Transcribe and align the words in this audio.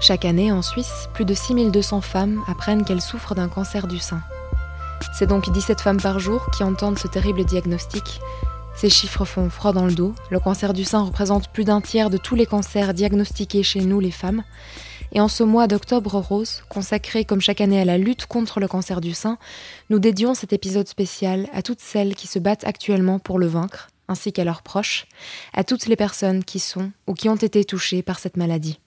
Chaque 0.00 0.24
année, 0.24 0.52
en 0.52 0.62
Suisse, 0.62 1.08
plus 1.12 1.24
de 1.24 1.34
6200 1.34 2.00
femmes 2.00 2.42
apprennent 2.46 2.84
qu'elles 2.84 3.00
souffrent 3.00 3.34
d'un 3.34 3.48
cancer 3.48 3.88
du 3.88 3.98
sein. 3.98 4.22
C'est 5.12 5.26
donc 5.26 5.50
17 5.50 5.80
femmes 5.80 6.00
par 6.00 6.20
jour 6.20 6.46
qui 6.56 6.62
entendent 6.62 6.98
ce 6.98 7.08
terrible 7.08 7.44
diagnostic. 7.44 8.20
Ces 8.76 8.90
chiffres 8.90 9.24
font 9.24 9.50
froid 9.50 9.72
dans 9.72 9.86
le 9.86 9.94
dos. 9.94 10.14
Le 10.30 10.38
cancer 10.38 10.72
du 10.72 10.84
sein 10.84 11.02
représente 11.02 11.48
plus 11.48 11.64
d'un 11.64 11.80
tiers 11.80 12.10
de 12.10 12.16
tous 12.16 12.36
les 12.36 12.46
cancers 12.46 12.94
diagnostiqués 12.94 13.64
chez 13.64 13.80
nous, 13.80 13.98
les 13.98 14.12
femmes. 14.12 14.44
Et 15.10 15.20
en 15.20 15.26
ce 15.26 15.42
mois 15.42 15.66
d'octobre 15.66 16.14
rose, 16.20 16.62
consacré 16.68 17.24
comme 17.24 17.40
chaque 17.40 17.60
année 17.60 17.80
à 17.80 17.84
la 17.84 17.98
lutte 17.98 18.26
contre 18.26 18.60
le 18.60 18.68
cancer 18.68 19.00
du 19.00 19.14
sein, 19.14 19.36
nous 19.90 19.98
dédions 19.98 20.34
cet 20.34 20.52
épisode 20.52 20.86
spécial 20.86 21.48
à 21.52 21.62
toutes 21.62 21.80
celles 21.80 22.14
qui 22.14 22.28
se 22.28 22.38
battent 22.38 22.64
actuellement 22.64 23.18
pour 23.18 23.40
le 23.40 23.46
vaincre, 23.46 23.88
ainsi 24.06 24.32
qu'à 24.32 24.44
leurs 24.44 24.62
proches, 24.62 25.06
à 25.54 25.64
toutes 25.64 25.86
les 25.86 25.96
personnes 25.96 26.44
qui 26.44 26.60
sont 26.60 26.92
ou 27.08 27.14
qui 27.14 27.28
ont 27.28 27.36
été 27.36 27.64
touchées 27.64 28.02
par 28.02 28.20
cette 28.20 28.36
maladie. 28.36 28.78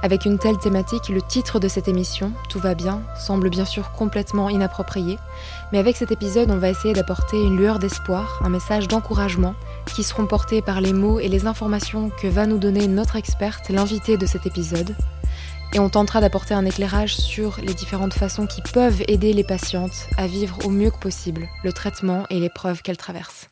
Avec 0.00 0.26
une 0.26 0.38
telle 0.38 0.58
thématique, 0.58 1.08
le 1.08 1.20
titre 1.20 1.58
de 1.58 1.66
cette 1.66 1.88
émission, 1.88 2.32
Tout 2.48 2.60
va 2.60 2.74
bien, 2.74 3.02
semble 3.16 3.50
bien 3.50 3.64
sûr 3.64 3.90
complètement 3.90 4.48
inapproprié, 4.48 5.18
mais 5.72 5.78
avec 5.78 5.96
cet 5.96 6.12
épisode, 6.12 6.52
on 6.52 6.56
va 6.56 6.70
essayer 6.70 6.94
d'apporter 6.94 7.42
une 7.42 7.56
lueur 7.56 7.80
d'espoir, 7.80 8.40
un 8.44 8.48
message 8.48 8.86
d'encouragement, 8.86 9.56
qui 9.86 10.04
seront 10.04 10.26
portés 10.26 10.62
par 10.62 10.80
les 10.80 10.92
mots 10.92 11.18
et 11.18 11.26
les 11.26 11.46
informations 11.46 12.10
que 12.10 12.28
va 12.28 12.46
nous 12.46 12.58
donner 12.58 12.86
notre 12.86 13.16
experte, 13.16 13.70
l'invité 13.70 14.16
de 14.16 14.26
cet 14.26 14.46
épisode. 14.46 14.94
Et 15.72 15.80
on 15.80 15.88
tentera 15.88 16.20
d'apporter 16.20 16.54
un 16.54 16.64
éclairage 16.64 17.16
sur 17.16 17.58
les 17.60 17.74
différentes 17.74 18.14
façons 18.14 18.46
qui 18.46 18.62
peuvent 18.62 19.02
aider 19.08 19.32
les 19.32 19.44
patientes 19.44 20.06
à 20.16 20.28
vivre 20.28 20.58
au 20.64 20.70
mieux 20.70 20.90
que 20.90 20.98
possible 20.98 21.48
le 21.64 21.72
traitement 21.72 22.24
et 22.30 22.38
l'épreuve 22.38 22.82
qu'elles 22.82 22.96
traversent. 22.96 23.50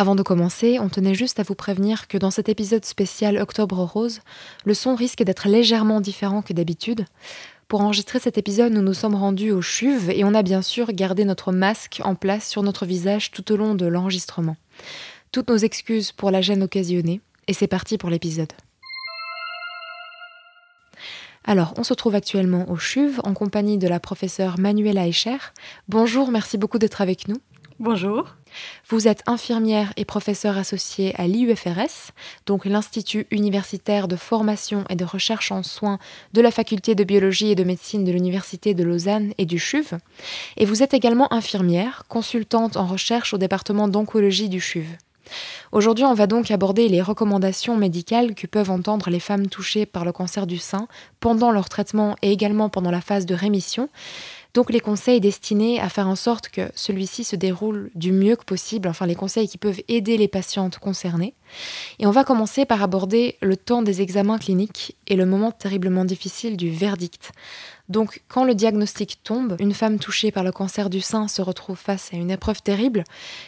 Avant 0.00 0.14
de 0.14 0.22
commencer, 0.22 0.78
on 0.80 0.88
tenait 0.88 1.14
juste 1.14 1.40
à 1.40 1.42
vous 1.42 1.54
prévenir 1.54 2.08
que 2.08 2.16
dans 2.16 2.30
cet 2.30 2.48
épisode 2.48 2.86
spécial 2.86 3.36
Octobre 3.36 3.84
Rose, 3.84 4.20
le 4.64 4.72
son 4.72 4.94
risque 4.94 5.22
d'être 5.22 5.46
légèrement 5.46 6.00
différent 6.00 6.40
que 6.40 6.54
d'habitude. 6.54 7.04
Pour 7.68 7.82
enregistrer 7.82 8.18
cet 8.18 8.38
épisode, 8.38 8.72
nous 8.72 8.80
nous 8.80 8.94
sommes 8.94 9.14
rendus 9.14 9.50
au 9.50 9.60
CHUV 9.60 10.18
et 10.18 10.24
on 10.24 10.32
a 10.32 10.40
bien 10.40 10.62
sûr 10.62 10.90
gardé 10.94 11.26
notre 11.26 11.52
masque 11.52 12.00
en 12.02 12.14
place 12.14 12.48
sur 12.48 12.62
notre 12.62 12.86
visage 12.86 13.30
tout 13.30 13.52
au 13.52 13.58
long 13.58 13.74
de 13.74 13.84
l'enregistrement. 13.84 14.56
Toutes 15.32 15.50
nos 15.50 15.58
excuses 15.58 16.12
pour 16.12 16.30
la 16.30 16.40
gêne 16.40 16.62
occasionnée, 16.62 17.20
et 17.46 17.52
c'est 17.52 17.66
parti 17.66 17.98
pour 17.98 18.08
l'épisode. 18.08 18.54
Alors, 21.44 21.74
on 21.76 21.84
se 21.84 21.92
trouve 21.92 22.14
actuellement 22.14 22.70
au 22.70 22.78
CHUV 22.78 23.20
en 23.24 23.34
compagnie 23.34 23.76
de 23.76 23.86
la 23.86 24.00
professeure 24.00 24.58
Manuela 24.58 25.06
Eicher. 25.06 25.36
Bonjour, 25.88 26.30
merci 26.30 26.56
beaucoup 26.56 26.78
d'être 26.78 27.02
avec 27.02 27.28
nous. 27.28 27.36
Bonjour. 27.80 28.36
Vous 28.90 29.08
êtes 29.08 29.22
infirmière 29.26 29.94
et 29.96 30.04
professeure 30.04 30.58
associée 30.58 31.14
à 31.16 31.26
l'IUFRS, 31.26 32.12
donc 32.44 32.66
l'Institut 32.66 33.26
universitaire 33.30 34.06
de 34.06 34.16
formation 34.16 34.84
et 34.90 34.96
de 34.96 35.04
recherche 35.06 35.50
en 35.50 35.62
soins 35.62 35.98
de 36.34 36.42
la 36.42 36.50
faculté 36.50 36.94
de 36.94 37.04
biologie 37.04 37.52
et 37.52 37.54
de 37.54 37.64
médecine 37.64 38.04
de 38.04 38.12
l'Université 38.12 38.74
de 38.74 38.84
Lausanne 38.84 39.32
et 39.38 39.46
du 39.46 39.58
CHUV. 39.58 39.96
Et 40.58 40.66
vous 40.66 40.82
êtes 40.82 40.92
également 40.92 41.32
infirmière, 41.32 42.04
consultante 42.06 42.76
en 42.76 42.84
recherche 42.84 43.32
au 43.32 43.38
département 43.38 43.88
d'oncologie 43.88 44.50
du 44.50 44.60
CHUV. 44.60 44.98
Aujourd'hui, 45.72 46.04
on 46.04 46.14
va 46.14 46.26
donc 46.26 46.50
aborder 46.50 46.88
les 46.88 47.00
recommandations 47.00 47.76
médicales 47.76 48.34
que 48.34 48.46
peuvent 48.46 48.70
entendre 48.70 49.10
les 49.10 49.20
femmes 49.20 49.46
touchées 49.46 49.86
par 49.86 50.04
le 50.04 50.12
cancer 50.12 50.46
du 50.46 50.58
sein 50.58 50.88
pendant 51.20 51.52
leur 51.52 51.68
traitement 51.68 52.16
et 52.22 52.32
également 52.32 52.68
pendant 52.68 52.90
la 52.90 53.00
phase 53.00 53.26
de 53.26 53.34
rémission, 53.34 53.88
donc 54.54 54.72
les 54.72 54.80
conseils 54.80 55.20
destinés 55.20 55.80
à 55.80 55.88
faire 55.88 56.08
en 56.08 56.16
sorte 56.16 56.48
que 56.48 56.70
celui-ci 56.74 57.24
se 57.24 57.36
déroule 57.36 57.90
du 57.94 58.12
mieux 58.12 58.36
que 58.36 58.44
possible, 58.44 58.88
enfin 58.88 59.06
les 59.06 59.14
conseils 59.14 59.48
qui 59.48 59.58
peuvent 59.58 59.80
aider 59.88 60.16
les 60.16 60.28
patientes 60.28 60.78
concernées. 60.78 61.34
Et 61.98 62.06
on 62.06 62.10
va 62.10 62.24
commencer 62.24 62.64
par 62.64 62.82
aborder 62.82 63.36
le 63.40 63.56
temps 63.56 63.82
des 63.82 64.02
examens 64.02 64.38
cliniques 64.38 64.96
et 65.06 65.16
le 65.16 65.26
moment 65.26 65.52
terriblement 65.52 66.04
difficile 66.04 66.56
du 66.56 66.70
verdict. 66.70 67.32
Donc 67.88 68.22
quand 68.28 68.44
le 68.44 68.54
diagnostic 68.54 69.20
tombe, 69.22 69.56
une 69.58 69.74
femme 69.74 69.98
touchée 69.98 70.30
par 70.30 70.44
le 70.44 70.52
cancer 70.52 70.90
du 70.90 71.00
sein 71.00 71.26
se 71.28 71.42
retrouve 71.42 71.76
face 71.76 72.10
à 72.12 72.16
une 72.16 72.30
épreuve 72.30 72.62
terrible, 72.62 73.04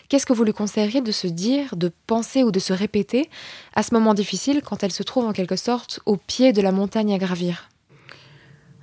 qu'est-ce 0.09 0.27
que 0.27 0.33
vous 0.33 0.45
lui 0.45 0.53
conseilleriez 0.53 1.01
de 1.01 1.13
se 1.13 1.29
dire, 1.29 1.77
de 1.77 1.93
penser 2.07 2.43
ou 2.43 2.51
de 2.51 2.59
se 2.59 2.73
répéter 2.73 3.31
à 3.75 3.83
ce 3.83 3.95
moment 3.95 4.15
difficile 4.15 4.63
quand 4.63 4.83
elle 4.83 4.93
se 4.93 5.05
trouve 5.05 5.27
en 5.27 5.33
quelque 5.33 5.57
sorte 5.57 6.01
au 6.07 6.17
pied 6.17 6.53
de 6.53 6.63
la 6.63 6.73
montagne 6.73 7.15
à 7.15 7.19
gravir? 7.19 7.72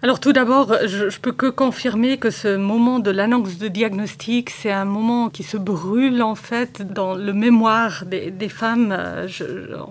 Alors 0.02 0.22
tout 0.22 0.32
d'abord, 0.32 0.74
je, 0.86 1.20
peux 1.20 1.34
que 1.34 1.48
confirmer 1.48 2.18
que 2.18 2.30
ce 2.30 2.56
moment 2.56 3.00
de 3.00 3.12
l'annonce 3.12 3.58
de 3.58 3.68
diagnostic, 3.68 4.50
c'est 4.50 4.72
un 4.72 4.86
moment 4.86 5.30
qui 5.30 5.44
se 5.44 5.58
brûle 5.58 6.24
en 6.24 6.36
fait 6.36 6.94
dans 6.94 7.16
le 7.16 7.34
mémoire 7.34 8.06
des, 8.06 8.48
femmes. 8.48 8.98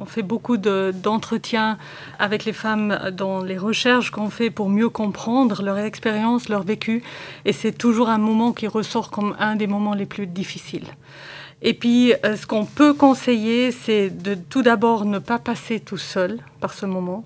on 0.00 0.06
fait 0.06 0.22
beaucoup 0.22 0.56
d'entretiens 0.56 1.76
avec 2.18 2.46
les 2.46 2.54
femmes 2.54 2.98
dans 3.12 3.42
les 3.42 3.58
recherches 3.58 4.10
qu'on 4.10 4.30
fait 4.30 4.48
pour 4.48 4.70
mieux 4.70 4.88
comprendre 4.88 5.62
leur 5.62 5.76
expérience, 5.76 6.48
leur 6.48 6.62
vécu, 6.62 7.02
et 7.44 7.52
c'est 7.52 7.76
toujours 7.76 8.08
un 8.08 8.16
moment 8.16 8.52
qui 8.52 8.66
ressort 8.66 9.10
comme 9.10 9.36
un 9.38 9.56
des 9.56 9.66
moments 9.66 9.94
les 9.94 10.06
plus 10.06 10.26
difficiles. 10.26 10.86
Et 11.60 11.74
puis, 11.74 12.14
euh, 12.24 12.36
ce 12.36 12.46
qu'on 12.46 12.64
peut 12.64 12.94
conseiller, 12.94 13.72
c'est 13.72 14.10
de 14.10 14.34
tout 14.34 14.62
d'abord 14.62 15.04
ne 15.04 15.18
pas 15.18 15.38
passer 15.38 15.80
tout 15.80 15.98
seul 15.98 16.38
par 16.60 16.72
ce 16.72 16.86
moment. 16.86 17.24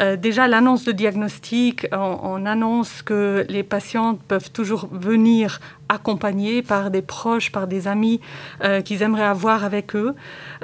Euh, 0.00 0.16
déjà, 0.16 0.48
l'annonce 0.48 0.84
de 0.84 0.92
diagnostic, 0.92 1.86
on, 1.92 2.46
annonce 2.46 3.02
que 3.02 3.44
les 3.48 3.62
patientes 3.62 4.20
peuvent 4.26 4.50
toujours 4.50 4.88
venir 4.90 5.60
accompagnées 5.88 6.62
par 6.62 6.90
des 6.90 7.02
proches, 7.02 7.52
par 7.52 7.66
des 7.66 7.86
amis 7.86 8.20
euh, 8.64 8.80
qu'ils 8.80 9.02
aimeraient 9.02 9.22
avoir 9.22 9.64
avec 9.64 9.94
eux. 9.94 10.14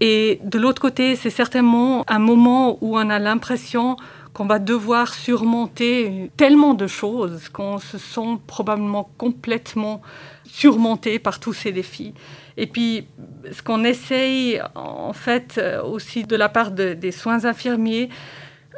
Et 0.00 0.40
de 0.42 0.58
l'autre 0.58 0.80
côté, 0.80 1.16
c'est 1.16 1.30
certainement 1.30 2.04
un 2.08 2.18
moment 2.18 2.78
où 2.80 2.96
on 2.96 3.10
a 3.10 3.18
l'impression 3.18 3.96
qu'on 4.32 4.46
va 4.46 4.58
devoir 4.58 5.14
surmonter 5.14 6.30
tellement 6.36 6.74
de 6.74 6.86
choses 6.86 7.48
qu'on 7.48 7.78
se 7.78 7.98
sent 7.98 8.38
probablement 8.46 9.10
complètement 9.16 10.02
surmonté 10.44 11.18
par 11.18 11.40
tous 11.40 11.52
ces 11.52 11.72
défis. 11.72 12.14
Et 12.56 12.66
puis, 12.66 13.06
ce 13.52 13.62
qu'on 13.62 13.84
essaye 13.84 14.60
en 14.74 15.12
fait 15.12 15.56
euh, 15.58 15.82
aussi 15.82 16.24
de 16.24 16.36
la 16.36 16.48
part 16.48 16.70
des 16.70 17.12
soins 17.12 17.44
infirmiers, 17.44 18.08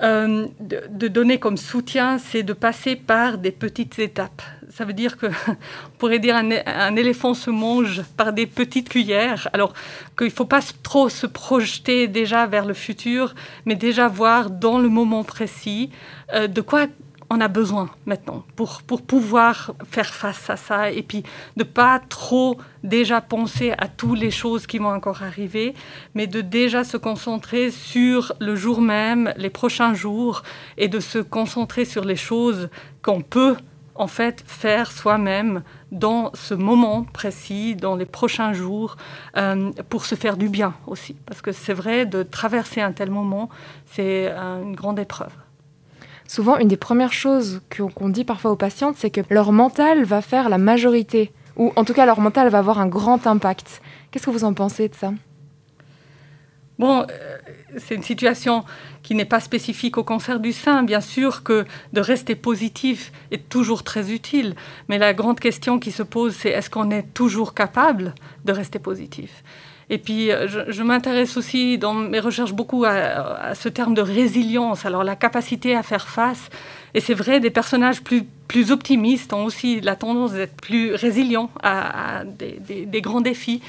euh, 0.03 0.47
de, 0.60 1.09
donner 1.09 1.38
comme 1.38 1.56
soutien, 1.56 2.19
c'est 2.19 2.44
de 2.44 2.53
passer 2.53 2.94
par 2.94 3.36
des 3.36 3.50
petites 3.50 3.98
étapes. 3.98 4.42
Ça 4.70 4.84
veut 4.84 4.92
dire 4.92 5.16
que, 5.16 5.26
on 5.48 5.98
pourrait 5.98 6.20
dire, 6.20 6.36
un, 6.36 6.97
éléphant 6.97 7.34
se 7.34 7.50
mange 7.50 8.03
par 8.16 8.32
des 8.32 8.47
petites 8.47 8.88
cuillères. 8.88 9.48
Alors 9.53 9.72
qu'il 10.16 10.28
ne 10.28 10.32
faut 10.32 10.44
pas 10.44 10.60
trop 10.82 11.09
se 11.09 11.26
projeter 11.26 12.06
déjà 12.06 12.47
vers 12.47 12.64
le 12.64 12.75
futur, 12.75 13.34
mais 13.66 13.75
déjà 13.75 14.06
voir 14.06 14.50
dans 14.50 14.78
le 14.78 14.88
moment 14.88 15.25
précis 15.25 15.91
euh, 16.32 16.47
de 16.47 16.60
quoi 16.60 16.86
on 17.31 17.41
a 17.41 17.49
besoin 17.49 17.91
maintenant 18.06 18.44
pour, 18.56 18.83
pour 18.83 19.03
pouvoir 19.03 19.72
faire 19.91 20.12
face 20.15 20.49
à 20.49 20.56
ça 20.56 20.91
et 20.91 21.03
puis 21.03 21.22
de 21.56 21.65
pas 21.65 22.00
trop 22.09 22.59
déjà 22.83 23.21
penser 23.21 23.72
à 23.77 23.89
toutes 23.89 24.19
les 24.19 24.31
choses 24.31 24.66
qui 24.66 24.78
vont 24.78 24.89
encore 24.89 25.22
arriver, 25.22 25.75
mais 26.15 26.27
de 26.27 26.41
déjà 26.41 26.84
se 26.84 26.97
concentrer 26.97 27.71
sur 27.71 28.33
le 28.41 28.56
jour 28.56 28.81
même, 28.81 29.33
les 29.37 29.50
prochains 29.50 29.94
jours 29.94 30.43
et 30.77 30.89
de 30.89 31.00
se 31.00 31.19
concentrer 31.19 31.84
sur 31.84 32.05
les 32.05 32.16
choses 32.16 32.71
qu'on 33.03 33.21
peut 33.21 33.56
en 33.95 34.06
fait 34.06 34.45
faire 34.47 34.93
soi-même 34.93 35.62
dans 35.91 36.31
ce 36.34 36.55
moment 36.55 37.03
précis, 37.03 37.75
dans 37.75 37.97
les 37.97 38.06
prochains 38.06 38.53
jours, 38.53 38.97
euh, 39.37 39.72
pour 39.89 40.05
se 40.06 40.15
faire 40.15 40.37
du 40.37 40.49
bien 40.49 40.75
aussi. 40.87 41.16
Parce 41.27 41.43
que 41.43 41.50
c'est 41.50 41.75
vrai, 41.75 42.06
de 42.06 42.22
traverser 42.22 42.81
un 42.81 42.93
tel 42.93 43.10
moment, 43.10 43.49
c'est 43.87 44.28
une 44.31 44.77
grande 44.77 45.00
épreuve. 45.00 45.33
Souvent, 46.28 46.59
une 46.59 46.69
des 46.69 46.77
premières 46.77 47.15
choses 47.15 47.62
qu'on 47.75 48.11
dit 48.11 48.22
parfois 48.22 48.50
aux 48.50 48.56
patientes, 48.56 48.97
c'est 48.99 49.11
que 49.11 49.22
leur 49.31 49.50
mental 49.50 50.05
va 50.05 50.21
faire 50.21 50.50
la 50.50 50.59
majorité, 50.59 51.33
ou 51.56 51.72
en 51.75 51.84
tout 51.84 51.94
cas 51.94 52.05
leur 52.05 52.21
mental 52.21 52.49
va 52.50 52.59
avoir 52.59 52.78
un 52.78 52.87
grand 52.87 53.27
impact. 53.27 53.81
Qu'est-ce 54.11 54.27
que 54.27 54.31
vous 54.31 54.44
en 54.44 54.53
pensez 54.53 54.91
de 54.91 54.94
ça? 54.94 55.12
Bon, 56.78 57.00
euh, 57.00 57.39
c'est 57.78 57.95
une 57.95 58.03
situation 58.03 58.65
qui 59.03 59.15
n'est 59.15 59.25
pas 59.25 59.41
spécifique 59.41 59.97
au 59.97 60.04
cancer 60.04 60.39
du 60.39 60.53
sein. 60.53 60.83
Bien 60.83 61.01
sûr 61.01 61.42
que 61.42 61.65
de 61.95 62.01
rester 62.01 62.34
positif 62.34 63.10
est 63.31 63.48
toujours 63.48 63.83
très 63.83 64.13
utile, 64.13 64.54
mais 64.89 64.98
la 64.98 65.15
grande 65.15 65.41
question 65.41 65.78
qui 65.78 65.92
se 65.92 66.03
pose, 66.03 66.36
c'est 66.36 66.51
est-ce 66.51 66.69
qu'on 66.69 66.91
est 66.91 67.15
toujours 67.15 67.54
capable 67.54 68.15
de 68.45 68.53
rester 68.53 68.78
positif? 68.78 69.42
Et 69.90 69.98
puis, 69.98 70.30
euh, 70.30 70.46
je, 70.68 70.82
m'intéresse 70.82 71.36
aussi 71.36 71.78
dans 71.78 71.94
mes 71.94 72.20
recherches 72.20 72.52
beaucoup 72.52 72.84
à, 72.84 73.54
ce 73.54 73.68
terme 73.68 73.94
de 73.94 74.02
résilience, 74.02 74.84
alors 74.84 75.02
la 75.02 75.16
capacité 75.16 75.74
à 75.74 75.82
faire 75.82 76.08
face. 76.08 76.50
Et 76.94 77.00
c'est 77.00 77.14
vrai, 77.14 77.40
des 77.40 77.50
personnages 77.50 78.02
plus, 78.02 78.24
plus 78.48 78.70
optimistes 78.70 79.32
ont 79.32 79.44
aussi 79.44 79.80
la 79.80 79.96
tendance 79.96 80.32
d'être 80.32 80.56
plus 80.60 80.94
résilients 80.94 81.50
à, 81.62 82.24
des, 82.24 83.00
grands 83.00 83.22
défis. 83.22 83.62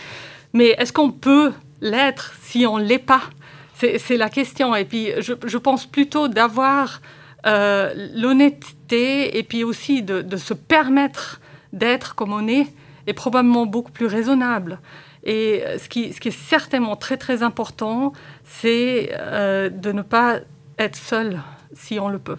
Mais 0.53 0.75
est-ce 0.77 0.91
qu'on 0.91 1.11
peut 1.11 1.53
l'être 1.79 2.33
si 2.41 2.65
on 2.65 2.79
ne 2.79 2.83
l'est 2.83 2.99
pas? 2.99 3.21
C'est 3.75 4.17
la 4.17 4.29
question. 4.29 4.75
Et 4.75 4.83
puis, 4.83 5.11
je, 5.19 5.57
pense 5.57 5.85
plutôt 5.85 6.27
d'avoir 6.27 7.01
euh, 7.45 7.93
l'honnêteté 8.13 9.37
et 9.37 9.43
puis 9.43 9.63
aussi 9.63 10.03
de, 10.03 10.21
de 10.21 10.35
se 10.35 10.53
permettre 10.53 11.39
d'être 11.71 12.15
comme 12.15 12.33
on 12.33 12.45
est 12.45 12.67
est 13.07 13.13
probablement 13.13 13.65
beaucoup 13.65 13.91
plus 13.91 14.05
raisonnable. 14.05 14.79
Et 15.23 15.63
ce 15.77 15.89
qui, 15.89 16.13
ce 16.13 16.19
qui, 16.19 16.29
est 16.29 16.39
certainement 16.47 16.95
très 16.95 17.17
très 17.17 17.43
important, 17.43 18.13
c'est 18.45 19.11
euh, 19.13 19.69
de 19.69 19.91
ne 19.91 20.01
pas 20.01 20.39
être 20.77 20.95
seul 20.95 21.41
si 21.73 21.99
on 21.99 22.09
le 22.09 22.19
peut. 22.19 22.37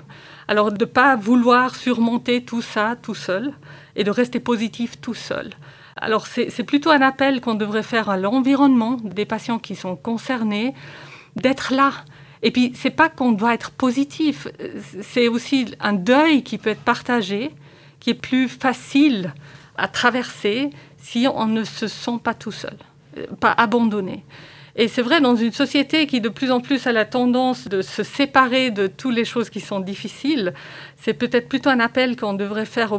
Alors 0.48 0.72
de 0.72 0.84
ne 0.84 0.90
pas 0.90 1.16
vouloir 1.16 1.76
surmonter 1.76 2.42
tout 2.42 2.62
ça 2.62 2.96
tout 3.00 3.14
seul 3.14 3.52
et 3.96 4.04
de 4.04 4.10
rester 4.10 4.40
positif 4.40 5.00
tout 5.00 5.14
seul. 5.14 5.50
Alors 5.96 6.26
c'est 6.26 6.64
plutôt 6.64 6.90
un 6.90 7.02
appel 7.02 7.40
qu'on 7.40 7.54
devrait 7.54 7.82
faire 7.82 8.08
à 8.08 8.16
l'environnement 8.16 8.96
des 9.02 9.26
patients 9.26 9.58
qui 9.58 9.76
sont 9.76 9.96
concernés, 9.96 10.74
d'être 11.36 11.74
là. 11.74 11.92
Et 12.42 12.50
puis 12.50 12.72
c'est 12.74 12.90
pas 12.90 13.10
qu'on 13.10 13.32
doit 13.32 13.52
être 13.52 13.70
positif, 13.70 14.48
c'est 15.02 15.28
aussi 15.28 15.74
un 15.78 15.92
deuil 15.92 16.42
qui 16.42 16.56
peut 16.56 16.70
être 16.70 16.80
partagé, 16.80 17.50
qui 18.00 18.10
est 18.10 18.14
plus 18.14 18.48
facile 18.48 19.34
à 19.76 19.88
traverser 19.88 20.70
si 21.00 21.26
on 21.32 21.47
ne 21.47 21.64
se 21.64 21.88
sent 21.88 22.19
pas 22.23 22.35
tout 22.35 22.52
seul, 22.52 22.76
pas 23.41 23.52
abandonné. 23.52 24.25
Et 24.76 24.88
c'est 24.88 25.02
vrai, 25.02 25.20
dans 25.20 25.35
une 25.35 25.52
société 25.52 26.06
qui 26.06 26.20
de 26.20 26.29
plus 26.29 26.50
en 26.50 26.61
plus 26.61 26.87
a 26.87 26.93
la 26.93 27.05
tendance 27.05 27.69
de 27.69 27.82
se 27.82 28.02
séparer 28.02 28.70
de 28.70 28.87
toutes 28.87 29.14
les 29.14 29.25
choses 29.25 29.50
qui 29.50 29.61
sont 29.61 29.81
difficiles, 29.81 30.55
c'est 30.97 31.12
peut-être 31.12 31.49
plutôt 31.49 31.70
un 31.70 31.81
appel 31.81 32.17
qu'on 32.17 32.35
devrait 32.35 32.67
faire 32.67 32.93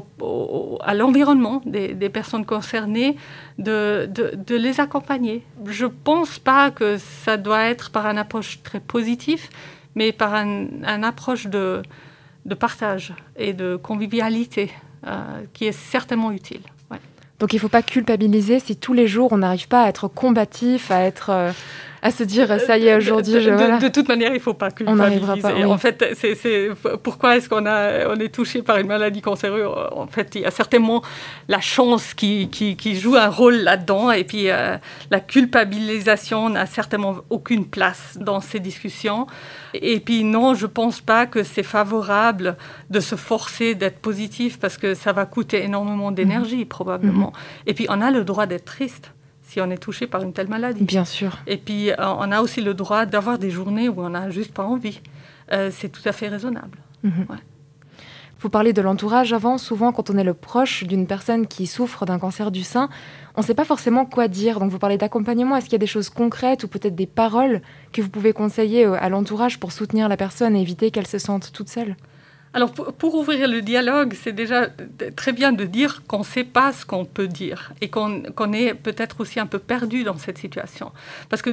à 0.82 0.94
l'environnement 0.94 1.62
des, 1.66 2.10
personnes 2.10 2.46
concernées 2.46 3.16
de, 3.58 4.10
les 4.50 4.80
accompagner. 4.80 5.44
Je 5.66 5.86
ne 5.86 5.92
pense 5.92 6.40
pas 6.40 6.72
que 6.72 6.98
ça 6.98 7.38
doit 7.38 7.64
être 7.64 7.90
par 7.90 8.06
une 8.06 8.18
approche 8.18 8.62
très 8.64 8.80
positive, 8.80 9.48
mais 9.96 10.12
par 10.12 10.36
une 10.36 10.84
un 10.86 11.04
approche 11.04 11.48
de, 11.48 11.82
de, 12.46 12.56
partage 12.56 13.14
et 13.38 13.54
de 13.54 13.76
convivialité 13.76 14.72
euh, 15.08 15.42
qui 15.54 15.66
est 15.66 15.72
certainement 15.72 16.32
utile. 16.32 16.62
Donc 17.42 17.54
il 17.54 17.56
ne 17.56 17.62
faut 17.62 17.70
pas 17.70 17.82
culpabiliser 17.82 18.60
si 18.60 18.76
tous 18.76 18.94
les 18.94 19.08
jours 19.08 19.34
on 19.34 19.40
n'arrive 19.40 19.68
pas 19.68 19.86
à 19.86 19.90
être 19.90 20.08
combatif, 20.08 20.92
à 20.92 21.02
être 21.02 21.32
euh, 21.32 21.52
à 22.02 22.12
se 22.12 22.24
dire 22.24 22.60
ça 22.60 22.78
y 22.78 22.88
est 22.88 22.96
aujourd'hui 22.96 23.42
je, 23.42 23.50
de, 23.50 23.82
de, 23.82 23.88
toute 23.88 24.08
manière 24.08 24.34
il 24.34 24.40
faut 24.40 24.56
pas 24.56 24.72
culpabiliser. 24.72 25.24
On 25.24 25.42
pas, 25.42 25.68
en 25.68 25.78
fait 25.78 26.16
c'est 26.16 26.70
pourquoi 27.04 27.38
est-ce 27.38 27.48
qu'on 27.48 27.66
a 27.66 28.08
on 28.10 28.16
est 28.20 28.34
touché 28.34 28.62
par 28.64 28.78
une 28.78 28.88
maladie 28.88 29.22
cancéreuse? 29.22 29.70
En 29.92 30.08
fait 30.08 30.34
il 30.36 30.42
y 30.42 30.46
a 30.46 30.52
certainement 30.52 31.04
la 31.48 31.62
chance 31.62 32.14
qui, 32.14 32.50
qui, 32.50 32.76
qui 32.76 32.96
joue 32.96 33.16
un 33.16 33.28
rôle 33.30 33.56
là-dedans. 33.56 34.12
Et 34.12 34.24
puis 34.24 34.50
euh, 34.50 34.78
la 35.12 35.20
culpabilisation 35.20 36.50
n'a 36.50 36.66
certainement 36.66 37.18
aucune 37.30 37.66
place 37.66 38.18
dans 38.20 38.40
ces 38.40 38.60
discussions. 38.60 39.28
Et 39.74 40.00
puis 40.00 40.24
non 40.24 40.56
je 40.56 40.66
pense 40.66 41.02
pas 41.02 41.28
que 41.28 41.44
c'est 41.44 41.64
favorable 41.64 42.58
de 42.90 43.00
se 43.00 43.16
forcer 43.16 43.76
d'être 43.76 44.00
positif 44.00 44.60
parce 44.60 44.78
que 44.78 44.96
ça 44.96 45.14
va 45.14 45.26
coûter 45.26 45.64
énormément 45.64 46.12
d'énergie 46.12 46.60
mhm. 46.60 46.66
probablement. 46.66 47.28
Mhm. 47.28 47.68
et 47.68 47.74
puis 47.74 47.86
on 47.90 48.02
a 48.02 48.10
le 48.10 48.24
droit 48.24 48.48
d'être 48.48 48.66
triste 48.66 49.12
si 49.52 49.60
on 49.60 49.70
est 49.70 49.78
touché 49.78 50.08
par 50.08 50.22
une 50.22 50.32
telle 50.32 50.48
maladie. 50.48 50.86
Bien 50.86 51.04
sûr. 51.04 51.38
Et 51.46 51.58
puis, 51.58 51.92
euh, 51.92 51.96
on 52.00 52.32
a 52.32 52.42
aussi 52.42 52.62
le 52.62 52.74
droit 52.74 53.06
d'avoir 53.06 53.38
des 53.38 53.50
journées 53.50 53.90
où 53.90 54.02
on 54.02 54.12
n'a 54.12 54.30
juste 54.30 54.54
pas 54.54 54.64
envie. 54.64 55.02
Euh, 55.52 55.70
c'est 55.74 55.90
tout 55.90 56.02
à 56.06 56.14
fait 56.14 56.30
raisonnable. 56.30 56.78
Mhm. 57.04 57.28
Vous 58.40 58.50
parlez 58.50 58.72
de 58.72 58.82
l'entourage 58.82 59.34
avant. 59.34 59.58
Souvent, 59.58 59.92
quand 59.92 60.10
on 60.10 60.18
est 60.18 60.24
le 60.24 60.34
proche 60.34 60.86
d'une 60.86 61.06
personne 61.06 61.48
qui 61.48 61.68
souffre 61.68 62.06
d'un 62.06 62.18
cancer 62.18 62.50
du 62.50 62.64
sein, 62.64 62.88
on 63.36 63.42
ne 63.42 63.46
sait 63.46 63.54
pas 63.54 63.66
forcément 63.66 64.06
quoi 64.06 64.30
dire. 64.30 64.58
Donc, 64.58 64.72
vous 64.72 64.80
parlez 64.80 64.98
d'accompagnement. 64.98 65.58
Est-ce 65.58 65.66
qu'il 65.66 65.74
y 65.74 65.76
a 65.76 65.80
des 65.80 65.86
choses 65.86 66.10
concrètes 66.10 66.64
ou 66.64 66.70
peut-être 66.70 66.96
des 66.96 67.06
paroles 67.06 67.62
que 67.92 68.02
vous 68.02 68.10
pouvez 68.10 68.32
conseiller 68.32 68.86
euh, 68.86 68.96
à 69.04 69.10
l'entourage 69.10 69.60
pour 69.60 69.74
soutenir 69.74 70.08
la 70.08 70.16
personne 70.16 70.56
et 70.56 70.62
éviter 70.62 70.92
qu'elle 70.92 71.08
se 71.08 71.20
sente 71.20 71.52
toute 71.52 71.68
seule? 71.68 71.98
Alors, 72.54 72.72
pour, 72.72 73.16
ouvrir 73.16 73.48
le 73.48 73.62
dialogue, 73.62 74.14
c'est 74.14 74.34
déjà 74.34 74.68
très 75.16 75.32
bien 75.32 75.54
de 75.54 75.64
dire 75.64 76.04
qu'on 76.06 76.20
ne 76.20 76.24
sait 76.24 76.44
pas 76.44 76.74
ce 76.74 76.86
qu'on 76.86 77.06
peut 77.06 77.30
dire 77.30 77.72
et 77.80 77.90
qu'on 77.90 78.24
est 78.52 78.74
peut-être 78.74 79.22
aussi 79.22 79.40
un 79.40 79.46
peu 79.46 79.58
perdu 79.58 80.04
dans 80.04 80.18
cette 80.18 80.38
situation. 80.38 80.92
Parce 81.30 81.42
que 81.42 81.52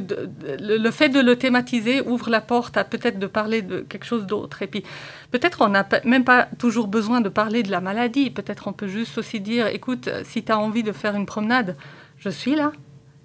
le 0.59 0.91
fait 0.91 1.09
de 1.09 1.21
le 1.21 1.37
thématiser 1.37 2.01
ouvre 2.01 2.31
la 2.31 2.41
porte 2.41 2.77
à 2.77 2.83
peut-être 2.83 3.21
de 3.21 3.29
parler 3.29 3.63
de 3.63 3.81
quelque 3.81 4.07
chose 4.07 4.27
d'autre. 4.27 4.63
Et 4.63 4.67
puis, 4.67 4.83
peut-être 5.31 5.61
on 5.61 5.69
n'a 5.69 5.87
même 6.05 6.25
pas 6.25 6.49
toujours 6.59 6.89
besoin 6.89 7.21
de 7.21 7.29
parler 7.29 7.63
de 7.63 7.71
la 7.71 7.81
maladie. 7.81 8.31
Peut-être 8.31 8.67
on 8.67 8.73
peut 8.73 8.89
juste 8.89 9.19
aussi 9.19 9.39
dire, 9.39 9.69
écoute, 9.69 10.09
si 10.25 10.43
tu 10.43 10.51
as 10.51 10.59
envie 10.59 10.83
de 10.83 10.93
faire 10.93 11.15
une 11.15 11.27
promenade, 11.27 11.77
je 12.19 12.29
suis 12.29 12.57
là. 12.57 12.73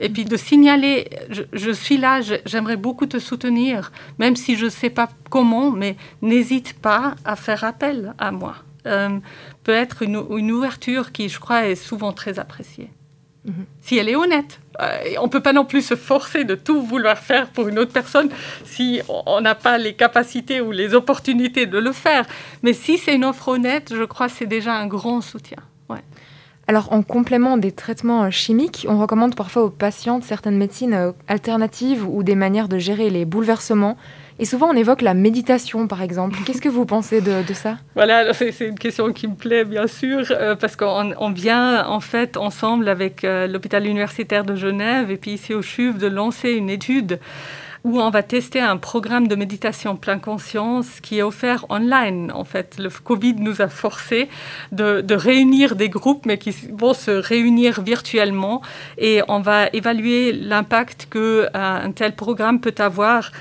Et 0.04 0.10
puis 0.10 0.26
de 0.26 0.36
signaler, 0.36 1.08
je, 1.30 1.72
suis 1.72 1.98
là, 1.98 2.20
j'aimerais 2.46 2.76
beaucoup 2.76 3.06
te 3.06 3.20
soutenir, 3.20 3.94
même 4.20 4.36
si 4.36 4.58
je 4.58 4.66
ne 4.66 4.70
sais 4.70 4.90
pas 4.90 5.08
comment, 5.30 5.72
mais 5.72 5.96
n'hésite 6.22 6.74
pas 6.74 7.16
à 7.24 7.38
faire 7.38 7.64
appel 7.64 8.14
à 8.20 8.32
moi. 8.32 8.56
Euh, 8.86 9.18
peut 9.64 9.72
être 9.72 10.02
une, 10.02 10.18
ouverture 10.18 11.14
qui, 11.14 11.30
je 11.30 11.40
crois, 11.40 11.68
est 11.68 11.76
souvent 11.76 12.12
très 12.12 12.38
appréciée. 12.38 12.90
Mhm. 13.46 13.66
Si 13.80 13.98
elle 13.98 14.10
est 14.10 14.18
honnête. 14.18 14.60
Euh, 14.82 15.16
on 15.20 15.28
ne 15.28 15.30
peut 15.30 15.40
pas 15.40 15.54
non 15.54 15.64
plus 15.64 15.82
se 15.82 15.96
forcer 15.96 16.44
de 16.44 16.56
tout 16.56 16.82
vouloir 16.82 17.18
faire 17.18 17.50
pour 17.50 17.70
une 17.70 17.80
autre 17.80 17.94
personne 17.94 18.30
si 18.66 19.02
on 19.08 19.40
n'a 19.40 19.56
pas 19.56 19.78
les 19.78 19.94
capacités 19.94 20.60
ou 20.60 20.72
les 20.72 20.96
opportunités 20.96 21.66
de 21.66 21.78
le 21.78 21.94
faire. 21.94 22.26
Mais 22.62 22.74
si 22.74 22.98
c'est 22.98 23.16
une 23.16 23.24
offre 23.24 23.48
honnête, 23.48 23.94
je 23.96 24.04
crois 24.04 24.28
que 24.28 24.34
c'est 24.34 24.48
déjà 24.48 24.76
un 24.76 24.88
grand 24.88 25.22
soutien. 25.22 25.60
Alors, 26.68 26.94
en 26.94 27.02
complément 27.02 27.58
des 27.58 27.74
traitements 27.74 28.24
euh, 28.24 28.30
chimiques, 28.30 28.86
on 28.88 28.98
recommande 28.98 29.36
parfois 29.36 29.64
aux 29.64 29.70
patientes 29.70 30.24
certaines 30.24 30.58
médecines 30.58 30.94
euh, 30.94 31.12
alternatives 31.28 32.08
ou 32.08 32.24
des 32.24 32.36
manières 32.36 32.70
de 32.70 32.78
gérer 32.78 33.10
les 33.10 33.26
bouleversements. 33.26 33.98
Et 34.40 34.46
souvent, 34.46 34.70
on 34.70 34.74
évoque 34.74 35.02
la 35.02 35.14
méditation, 35.14 35.88
par 35.88 36.02
exemple. 36.02 36.38
Qu'est-ce 36.46 36.62
que 36.62 36.70
vous 36.70 36.86
pensez 36.86 37.20
de, 37.20 37.44
ça? 37.54 37.78
Voilà, 37.96 38.34
c'est 38.34 38.58
une 38.62 38.80
question 38.80 39.12
qui 39.12 39.28
me 39.28 39.36
plaît, 39.36 39.66
bien 39.66 39.88
sûr, 39.88 40.26
euh, 40.32 40.56
parce 40.56 40.78
qu'on 40.78 41.32
vient, 41.32 41.86
en 41.86 42.00
fait, 42.00 42.38
ensemble 42.38 42.88
avec 42.88 43.24
l'hôpital 43.24 43.86
universitaire 43.86 44.46
de 44.46 44.56
Genève 44.56 45.12
et 45.12 45.18
puis 45.18 45.32
ici 45.32 45.54
au 45.54 45.62
CHUV 45.62 45.98
de 45.98 46.08
lancer 46.08 46.52
une 46.52 46.70
étude 46.70 47.20
où 47.84 48.00
on 48.00 48.10
va 48.10 48.24
tester 48.24 48.62
un 48.62 48.78
programme 48.78 49.28
de 49.28 49.36
méditation 49.36 49.98
plein 49.98 50.20
conscience 50.20 51.02
qui 51.02 51.20
est 51.20 51.22
offert 51.22 51.66
online. 51.70 52.32
En 52.34 52.46
fait, 52.46 52.78
le 52.80 52.90
Covid 52.90 53.36
nous 53.36 53.62
a 53.62 53.68
forcé 53.68 54.30
de, 54.72 55.14
réunir 55.14 55.76
des 55.76 55.90
groupes, 55.90 56.26
mais 56.26 56.38
qui 56.38 56.56
vont 56.72 56.94
se 56.94 57.12
réunir 57.12 57.82
virtuellement. 57.82 58.62
Et 58.98 59.22
on 59.28 59.42
va 59.42 59.68
évaluer 59.74 60.32
l'impact 60.32 61.08
qu'un 61.12 61.20
euh, 61.20 61.90
tel 61.94 62.16
programme 62.16 62.60
peut 62.62 62.76
avoir 62.78 63.32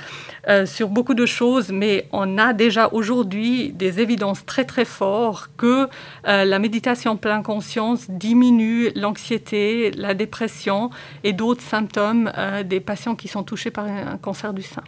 euh, 0.48 0.66
sur 0.66 0.88
beaucoup 0.88 1.14
de 1.14 1.24
choses, 1.24 1.70
mais 1.70 2.08
on 2.10 2.36
a 2.36 2.52
déjà 2.52 2.88
aujourd'hui 2.88 3.70
des 3.72 4.00
évidences 4.00 4.44
très 4.44 4.64
très 4.64 4.84
fortes 4.84 5.48
que 5.56 5.86
euh, 6.26 6.44
la 6.44 6.58
méditation 6.58 7.16
plein 7.16 7.42
conscience 7.42 8.10
diminue 8.10 8.90
l'anxiété, 8.96 9.92
la 9.92 10.14
dépression 10.14 10.90
et 11.22 11.32
d'autres 11.32 11.62
symptômes 11.62 12.32
euh, 12.36 12.64
des 12.64 12.80
patients 12.80 13.14
qui 13.14 13.28
sont 13.28 13.44
touchés 13.44 13.70
par 13.70 13.84
un 13.84 14.16
cancer 14.16 14.52
du 14.52 14.62
sein. 14.62 14.82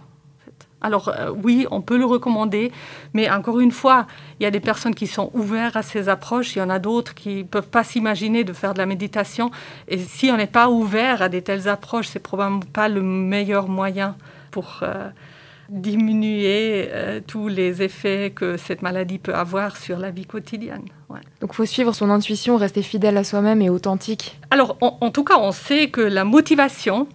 Alors 0.81 1.15
oui, 1.43 1.67
on 1.71 1.81
peut 1.81 1.97
le 1.97 2.05
recommander, 2.05 2.71
mais 3.15 3.31
encore 3.31 3.61
une 3.61 3.71
fois, 3.71 4.07
il 4.39 4.43
y 4.43 4.47
a 4.47 4.51
des 4.51 4.61
personnes 4.61 4.95
qui 4.95 5.07
sont 5.07 5.31
ouvertes 5.33 5.77
à 5.77 5.83
ces 5.83 6.11
approches, 6.11 6.57
il 6.57 6.59
y 6.59 6.63
en 6.63 6.69
a 6.69 6.79
d'autres 6.79 7.15
qui 7.15 7.37
ne 7.37 7.43
peuvent 7.45 7.71
pas 7.71 7.85
s'imaginer 7.85 8.45
de 8.45 8.53
faire 8.53 8.75
de 8.75 8.79
la 8.79 8.87
méditation. 8.87 9.51
Et 9.89 9.99
si 9.99 10.31
on 10.31 10.37
n'est 10.37 10.47
pas 10.47 10.69
ouvert 10.69 11.23
à 11.23 11.31
des 11.31 11.41
telles 11.41 11.69
approches, 11.69 12.09
c'est 12.09 12.19
probablement 12.19 12.61
pas 12.73 12.89
le 12.89 13.01
meilleur 13.01 13.67
moyen 13.69 14.15
pour 14.51 14.83
diminuer 15.69 16.89
euh, 16.91 17.21
tous 17.27 17.49
les 17.49 17.83
effets 17.83 18.33
que 18.35 18.57
cette 18.57 18.83
maladie 18.83 19.19
peut 19.19 19.35
avoir 19.35 19.77
sur 19.77 19.99
la 19.99 20.11
vie 20.11 20.27
quotidienne. 20.27 20.85
Donc 21.41 21.51
il 21.53 21.57
faut 21.57 21.65
suivre 21.67 21.93
son 21.93 22.11
intuition, 22.11 22.57
rester 22.57 22.83
fidèle 22.83 23.17
à 23.17 23.25
soi-même 23.25 23.63
et 23.63 23.71
authentique. 23.71 24.39
Alors 24.51 24.77
en, 24.81 25.11
tout 25.11 25.25
cas, 25.25 25.39
on 25.39 25.53
sait 25.53 25.89
que 25.89 26.01
la 26.01 26.25
motivation. 26.25 27.07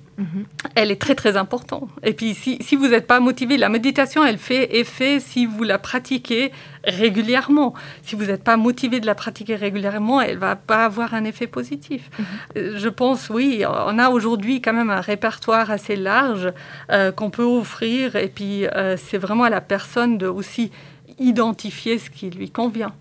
Elle 0.75 0.91
est 0.91 1.01
très 1.01 1.15
très 1.15 1.37
importante. 1.37 1.89
Et 2.03 2.13
puis 2.13 2.33
si, 2.33 2.57
si 2.61 2.75
vous 2.75 2.87
n'êtes 2.87 3.07
pas 3.07 3.19
motivé, 3.19 3.57
la 3.57 3.69
méditation, 3.69 4.23
elle 4.23 4.37
fait 4.37 4.77
effet 4.77 5.19
si 5.19 5.45
vous 5.45 5.63
la 5.63 5.79
pratiquez 5.79 6.51
régulièrement. 6.83 7.73
Si 8.03 8.15
vous 8.15 8.25
n'êtes 8.25 8.43
pas 8.43 8.57
motivé 8.57 8.99
de 8.99 9.05
la 9.05 9.15
pratiquer 9.15 9.55
régulièrement, 9.55 10.21
elle 10.21 10.37
va 10.37 10.55
pas 10.55 10.85
avoir 10.85 11.13
un 11.13 11.23
effet 11.23 11.47
positif. 11.47 12.09
Mhm. 12.17 12.25
Euh, 12.57 12.73
je 12.77 12.89
pense, 12.89 13.29
oui, 13.29 13.63
on 13.65 13.97
a 13.97 14.09
aujourd'hui 14.09 14.61
quand 14.61 14.73
même 14.73 14.89
un 14.89 15.01
répertoire 15.01 15.71
assez 15.71 15.95
large 15.95 16.51
euh, 16.91 17.11
qu'on 17.11 17.29
peut 17.29 17.43
offrir. 17.43 18.15
Et 18.15 18.27
puis 18.27 18.65
euh, 18.67 18.97
c'est 18.97 19.17
vraiment 19.17 19.45
à 19.45 19.49
la 19.49 19.61
personne 19.61 20.17
de 20.17 20.27
aussi 20.27 20.71
identifier 21.17 21.97
ce 21.97 22.09
qui 22.09 22.29
lui 22.29 22.49
convient. 22.49 22.93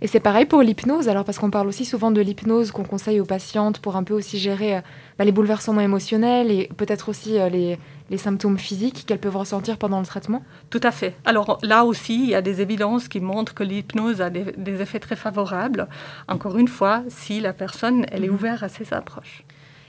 Et 0.00 0.06
c'est 0.06 0.20
pareil 0.20 0.44
pour 0.44 0.60
l'hypnose, 0.60 1.08
alors 1.08 1.24
parce 1.24 1.38
qu'on 1.38 1.50
parle 1.50 1.68
aussi 1.68 1.84
souvent 1.84 2.10
de 2.10 2.20
l'hypnose 2.20 2.72
qu'on 2.72 2.84
conseille 2.84 3.20
aux 3.20 3.24
patientes 3.24 3.78
pour 3.78 3.96
un 3.96 4.02
peu 4.02 4.12
aussi 4.12 4.38
gérer 4.38 4.82
bah, 5.18 5.24
les 5.24 5.32
bouleversements 5.32 5.80
émotionnels 5.80 6.50
et 6.50 6.68
peut-être 6.76 7.08
aussi 7.08 7.38
euh, 7.38 7.48
les, 7.48 7.78
les, 8.10 8.18
symptômes 8.18 8.58
physiques 8.58 9.04
qu'elles 9.06 9.20
peuvent 9.20 9.36
ressentir 9.36 9.78
pendant 9.78 10.00
le 10.00 10.06
traitement 10.06 10.42
Tout 10.70 10.80
à 10.82 10.90
fait. 10.90 11.14
Alors 11.24 11.58
là 11.62 11.84
aussi, 11.84 12.24
il 12.24 12.30
y 12.30 12.34
a 12.34 12.42
des 12.42 12.60
évidences 12.60 13.08
qui 13.08 13.20
montrent 13.20 13.54
que 13.54 13.62
l'hypnose 13.62 14.20
a 14.20 14.30
des, 14.30 14.80
effets 14.80 14.98
très 14.98 15.16
favorables, 15.16 15.88
encore 16.28 16.58
une 16.58 16.68
fois, 16.68 17.02
si 17.08 17.40
la 17.40 17.52
personne 17.52 18.06
elle 18.10 18.24
est 18.24 18.28
mhm. 18.28 18.34
ouverte 18.34 18.62
à 18.62 18.68
ces 18.68 18.92
approches. 18.92 19.44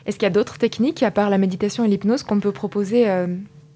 Est-ce 0.05 0.17
qu'il 0.17 0.27
y 0.27 0.27
a 0.27 0.33
d'autres 0.33 0.59
techniques, 0.59 1.01
à 1.01 1.09
part 1.09 1.31
la 1.31 1.39
méditation 1.39 1.83
et 1.83 1.87
l'hypnose, 1.87 2.21
qu'on 2.21 2.39
peut 2.39 2.51
proposer 2.51 3.09
euh? 3.09 3.27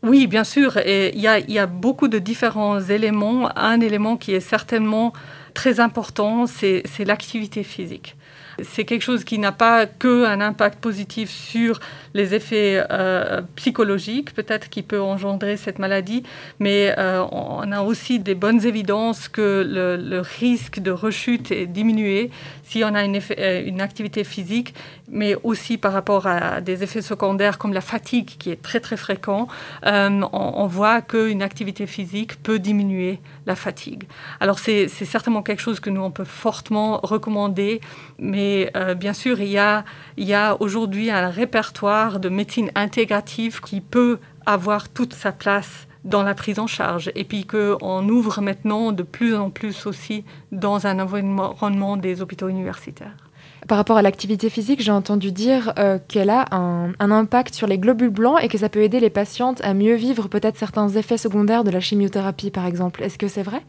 Oui, 0.03 0.27
bien 0.27 0.44
sûr. 0.44 0.77
Et 0.77 1.12
il 1.15 1.22
y, 1.22 1.27
a, 1.27 1.39
il 1.39 1.51
y 1.51 1.60
a 1.60 1.65
beaucoup 1.65 2.08
de 2.08 2.20
différents 2.20 2.79
éléments. 2.79 3.50
Un 3.58 3.82
élément 3.82 4.15
qui 4.15 4.34
est 4.34 4.39
certainement 4.39 5.12
très 5.53 5.79
important, 5.79 6.46
c'est 6.46 6.84
l'activité 7.00 7.63
physique. 7.63 8.15
C'est 8.63 8.86
quelque 8.86 9.01
chose 9.01 9.24
qui 9.24 9.39
n'a 9.39 9.51
pas 9.51 9.86
que 9.86 10.25
un 10.25 10.42
impact 10.42 10.80
positif 10.80 11.30
sur 11.30 11.80
les 12.13 12.34
effets 12.34 12.84
euh, 12.92 13.42
psychologiques, 13.56 14.34
peut-être 14.34 14.70
qui 14.70 14.84
peut 14.84 15.01
engendrer 15.01 15.58
cette 15.58 15.80
maladie, 15.80 16.24
mais 16.60 16.94
euh, 16.98 17.24
on 17.32 17.72
a 17.72 17.82
aussi 17.82 18.20
des 18.20 18.36
bonnes 18.36 18.66
évidences 18.66 19.28
que 19.28 19.66
le, 19.68 20.20
risque 20.39 20.80
de 20.80 20.92
rechute 20.92 21.51
est 21.51 21.66
diminué 21.66 22.30
si 22.63 22.84
on 22.84 22.94
a 22.94 23.04
une, 23.04 23.20
euh, 23.38 23.63
une, 23.66 23.82
activité 23.82 24.24
physique, 24.24 24.74
mais 25.10 25.36
aussi 25.44 25.78
par 25.78 25.94
rapport 25.94 26.28
à 26.28 26.62
des 26.62 26.84
effets 26.84 27.01
secondaires 27.01 27.58
comme 27.58 27.74
la 27.74 27.82
fatigue 27.82 28.30
qui 28.38 28.51
est 28.51 28.62
très 28.62 28.80
très 28.80 28.98
fréquent, 28.98 29.48
on, 29.84 30.30
on, 30.32 30.68
voit 30.68 31.01
qu'une 31.01 31.42
activité 31.42 31.88
physique 31.88 32.42
peut 32.44 32.60
diminuer 32.60 33.20
la 33.48 33.56
fatigue. 33.56 34.04
Alors 34.39 34.60
c'est 34.60 34.88
certainement 34.88 35.42
quelque 35.42 35.62
chose 35.62 35.80
que 35.80 35.89
nous 35.89 36.01
on 36.01 36.12
peut 36.12 36.25
fortement 36.25 37.00
recommander, 37.01 37.82
mais 38.20 38.49
bien 38.98 39.13
sûr 39.13 39.39
il 39.39 39.50
y 39.50 39.58
a, 39.58 39.86
il 40.18 40.27
y 40.27 40.34
a 40.34 40.58
aujourd'hui 40.60 41.10
un 41.12 41.29
répertoire 41.29 42.20
de 42.20 42.29
médecine 42.29 42.72
intégrative 42.75 43.62
qui 43.62 43.82
peut 43.82 44.20
avoir 44.46 44.89
toute 44.89 45.13
sa 45.13 45.32
place 45.32 45.88
dans 46.06 46.24
la 46.24 46.34
prise 46.34 46.60
en 46.60 46.68
charge 46.68 47.12
et 47.15 47.24
puis 47.24 47.46
qu'on 47.46 48.08
ouvre 48.10 48.41
maintenant 48.41 48.91
de 48.91 49.03
plus 49.03 49.36
en 49.36 49.50
plus 49.50 49.86
aussi 49.86 50.24
dans 50.51 50.88
un 50.88 51.00
environnement 51.00 51.98
des 51.98 52.22
hôpitaux 52.22 52.48
universitaires. 52.48 53.28
Par 53.68 53.78
rapport 53.78 53.98
à 53.98 54.01
l'activité 54.01 54.50
physique, 54.50 54.82
j'ai 54.82 54.92
entendu 54.92 55.32
dire 55.32 55.74
euh, 55.78 56.00
qu'elle 56.08 56.30
a 56.30 56.46
un, 56.51 56.94
impact 57.00 57.54
sur 57.54 57.68
les 57.68 57.78
globules 57.78 58.10
blancs 58.10 58.39
et 58.42 58.48
que 58.48 58.58
ça 58.58 58.70
peut 58.70 58.82
aider 58.82 59.00
les 59.00 59.10
patientes 59.10 59.62
à 59.63 59.74
mieux 59.74 59.96
vivre 59.96 60.28
peut-être 60.28 60.58
certains 60.58 60.88
effets 60.89 61.18
secondaires 61.18 61.63
de 61.63 61.72
la 61.72 61.80
chimiothérapie, 61.80 62.51
par 62.51 62.66
exemple. 62.66 63.04
Est-ce 63.04 63.18
que 63.18 63.28
c'est 63.28 63.44
vrai? 63.44 63.62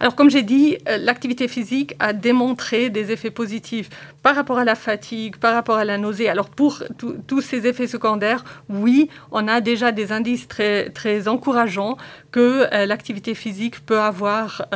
Alors, 0.00 0.14
comme 0.14 0.30
j'ai 0.30 0.42
dit, 0.42 0.78
euh, 0.88 0.98
l'activité 0.98 1.48
physique 1.48 1.94
a 1.98 2.12
démontré 2.12 2.90
des 2.90 3.12
effets 3.12 3.30
positifs 3.30 3.90
par 4.22 4.36
rapport 4.36 4.58
à 4.58 4.64
la 4.64 4.74
fatigue, 4.74 5.36
par 5.36 5.54
rapport 5.54 5.76
à 5.76 5.84
la 5.84 5.98
nausée. 5.98 6.28
Alors, 6.28 6.48
pour 6.48 6.82
tous 7.26 7.40
ces 7.40 7.66
effets 7.66 7.86
secondaires, 7.86 8.44
oui, 8.68 9.08
on 9.32 9.48
a 9.48 9.60
déjà 9.60 9.92
des 9.92 10.12
indices 10.12 10.48
très, 10.48 11.28
encourageants 11.28 11.96
que 12.30 12.66
euh, 12.72 12.86
l'activité 12.86 13.34
physique 13.34 13.84
peut 13.84 14.00
avoir 14.00 14.66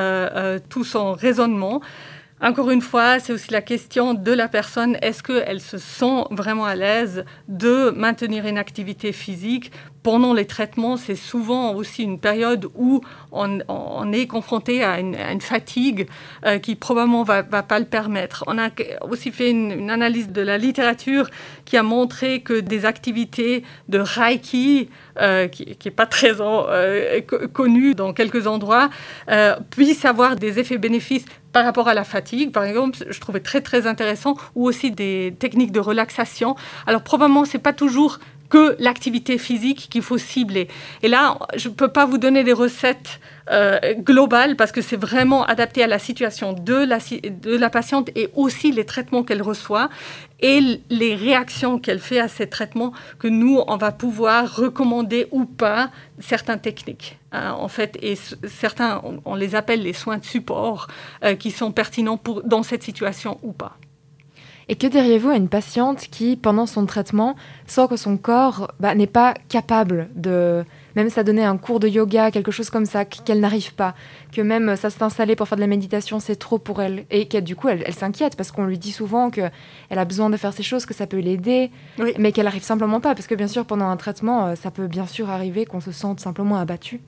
tout 0.68 0.84
son 0.84 1.12
raisonnement. 1.12 1.80
Encore 2.42 2.70
une 2.70 2.80
fois, 2.80 3.20
c'est 3.20 3.34
aussi 3.34 3.50
la 3.52 3.60
question 3.60 4.14
de 4.14 4.32
la 4.32 4.48
personne. 4.48 4.96
Est-ce 5.02 5.22
qu'elle 5.22 5.60
se 5.60 5.76
sent 5.76 6.24
vraiment 6.30 6.64
à 6.64 6.74
l'aise 6.74 7.26
de 7.48 7.90
maintenir 7.90 8.46
une 8.46 8.56
activité 8.56 9.12
physique 9.12 9.70
pendant 10.02 10.32
les 10.32 10.46
traitements, 10.46 10.96
c'est 10.96 11.16
souvent 11.16 11.74
aussi 11.74 12.02
une 12.02 12.18
période 12.18 12.66
où 12.74 13.02
on, 13.32 14.12
est 14.12 14.26
confronté 14.26 14.82
à 14.82 14.98
une, 14.98 15.40
fatigue 15.40 16.08
euh, 16.46 16.58
qui 16.58 16.74
probablement 16.74 17.22
va, 17.22 17.42
va 17.42 17.62
pas 17.62 17.78
le 17.78 17.84
permettre. 17.84 18.44
On 18.46 18.58
a 18.58 18.70
aussi 19.02 19.30
fait 19.30 19.50
une, 19.50 19.90
analyse 19.90 20.30
de 20.30 20.40
la 20.40 20.56
littérature 20.56 21.28
qui 21.64 21.76
a 21.76 21.82
montré 21.82 22.40
que 22.40 22.60
des 22.60 22.86
activités 22.86 23.62
de 23.88 23.98
Reiki, 23.98 24.88
euh, 25.18 25.48
qui 25.48 25.76
n'est 25.84 25.90
pas 25.90 26.06
très 26.06 26.40
euh, 26.40 27.20
connu 27.52 27.94
dans 27.94 28.12
quelques 28.12 28.46
endroits, 28.46 28.90
puissent 29.70 30.04
avoir 30.04 30.36
des 30.36 30.58
effets 30.58 30.78
bénéfices 30.78 31.24
par 31.52 31.64
rapport 31.64 31.88
à 31.88 31.94
la 31.94 32.04
fatigue, 32.04 32.52
par 32.52 32.64
exemple, 32.64 32.98
je 33.08 33.20
trouvais 33.20 33.40
très 33.40 33.60
très 33.60 33.86
intéressant, 33.86 34.36
ou 34.54 34.68
aussi 34.68 34.90
des 34.90 35.34
techniques 35.38 35.72
de 35.72 35.80
relaxation. 35.80 36.54
Alors 36.86 37.02
probablement 37.02 37.44
c'est 37.44 37.58
pas 37.58 37.72
toujours 37.72 38.18
que 38.50 38.76
l'activité 38.78 39.38
physique 39.38 39.88
qu'il 39.90 40.02
faut 40.02 40.18
cibler. 40.18 40.68
Et 41.02 41.08
là, 41.08 41.38
je 41.56 41.68
ne 41.68 41.74
peux 41.74 41.88
pas 41.88 42.04
vous 42.04 42.18
donner 42.18 42.44
des 42.44 42.52
recettes 42.52 43.20
euh, 43.50 43.78
globales 43.94 44.56
parce 44.56 44.72
que 44.72 44.80
c'est 44.80 44.96
vraiment 44.96 45.44
adapté 45.44 45.82
à 45.82 45.86
la 45.86 45.98
situation 45.98 46.52
de 46.52 46.74
la, 46.74 46.98
de 46.98 47.56
la 47.56 47.70
patiente 47.70 48.10
et 48.14 48.28
aussi 48.34 48.72
les 48.72 48.84
traitements 48.84 49.22
qu'elle 49.22 49.42
reçoit 49.42 49.88
et 50.40 50.80
les 50.88 51.14
réactions 51.14 51.78
qu'elle 51.78 51.98
fait 51.98 52.20
à 52.20 52.28
ces 52.28 52.48
traitements 52.48 52.92
que 53.18 53.28
nous, 53.28 53.60
on 53.66 53.76
va 53.76 53.92
pouvoir 53.92 54.56
recommander 54.56 55.26
ou 55.32 55.44
pas 55.44 55.90
certaines 56.18 56.60
techniques. 56.60 57.18
Hein, 57.32 57.52
en 57.58 57.68
fait, 57.68 57.98
et 58.02 58.16
certains, 58.48 59.02
on, 59.24 59.34
les 59.34 59.54
appelle 59.54 59.82
les 59.82 59.92
soins 59.92 60.18
de 60.18 60.24
support 60.24 60.88
euh, 61.24 61.34
qui 61.34 61.50
sont 61.50 61.72
pertinents 61.72 62.16
pour, 62.16 62.42
dans 62.42 62.62
cette 62.62 62.82
situation 62.82 63.38
ou 63.42 63.52
pas. 63.52 63.76
Et 64.68 64.76
que 64.76 64.86
diriez-vous 64.86 65.30
à 65.30 65.34
une 65.34 65.48
patiente 65.48 66.06
qui, 66.12 66.36
pendant 66.36 66.66
son 66.66 66.86
traitement, 66.86 67.34
sent 67.66 67.88
que 67.90 67.96
son 67.96 68.16
corps 68.16 68.70
bah, 68.78 68.94
n'est 68.94 69.08
pas 69.08 69.34
capable 69.48 70.08
de... 70.14 70.64
Même 70.96 71.10
ça 71.10 71.22
donner 71.22 71.44
un 71.44 71.56
cours 71.56 71.80
de 71.80 71.88
yoga, 71.88 72.30
quelque 72.30 72.50
chose 72.50 72.70
comme 72.70 72.86
ça, 72.86 73.04
qu'elle 73.04 73.40
n'arrive 73.40 73.74
pas, 73.74 73.94
que 74.32 74.40
même 74.40 74.76
ça 74.76 74.90
s'est 74.90 75.02
installé 75.02 75.36
pour 75.36 75.48
faire 75.48 75.56
de 75.56 75.62
la 75.62 75.66
méditation, 75.66 76.20
c'est 76.20 76.36
trop 76.36 76.58
pour 76.58 76.82
elle. 76.82 77.04
Et 77.10 77.26
que 77.26 77.38
du 77.38 77.56
coup, 77.56 77.68
elle, 77.68 77.94
s'inquiète 77.94 78.36
parce 78.36 78.50
qu'on 78.50 78.64
lui 78.64 78.78
dit 78.78 78.92
souvent 78.92 79.30
qu'elle 79.30 79.50
a 79.90 80.04
besoin 80.04 80.30
de 80.30 80.36
faire 80.36 80.52
ces 80.52 80.62
choses, 80.62 80.86
que 80.86 80.94
ça 80.94 81.06
peut 81.06 81.18
l'aider, 81.18 81.70
mais 82.18 82.32
qu'elle 82.32 82.44
n'arrive 82.44 82.62
simplement 82.62 83.00
pas. 83.00 83.14
Parce 83.14 83.26
que 83.26 83.34
bien 83.34 83.48
sûr, 83.48 83.64
pendant 83.64 83.88
un 83.88 83.96
traitement, 83.96 84.46
euh, 84.46 84.54
ça 84.54 84.70
peut 84.70 84.86
bien 84.86 85.06
sûr 85.06 85.30
arriver 85.30 85.66
qu'on 85.66 85.80
se 85.80 85.92
sente 85.92 86.20
simplement 86.20 86.56
abattu. 86.56 87.00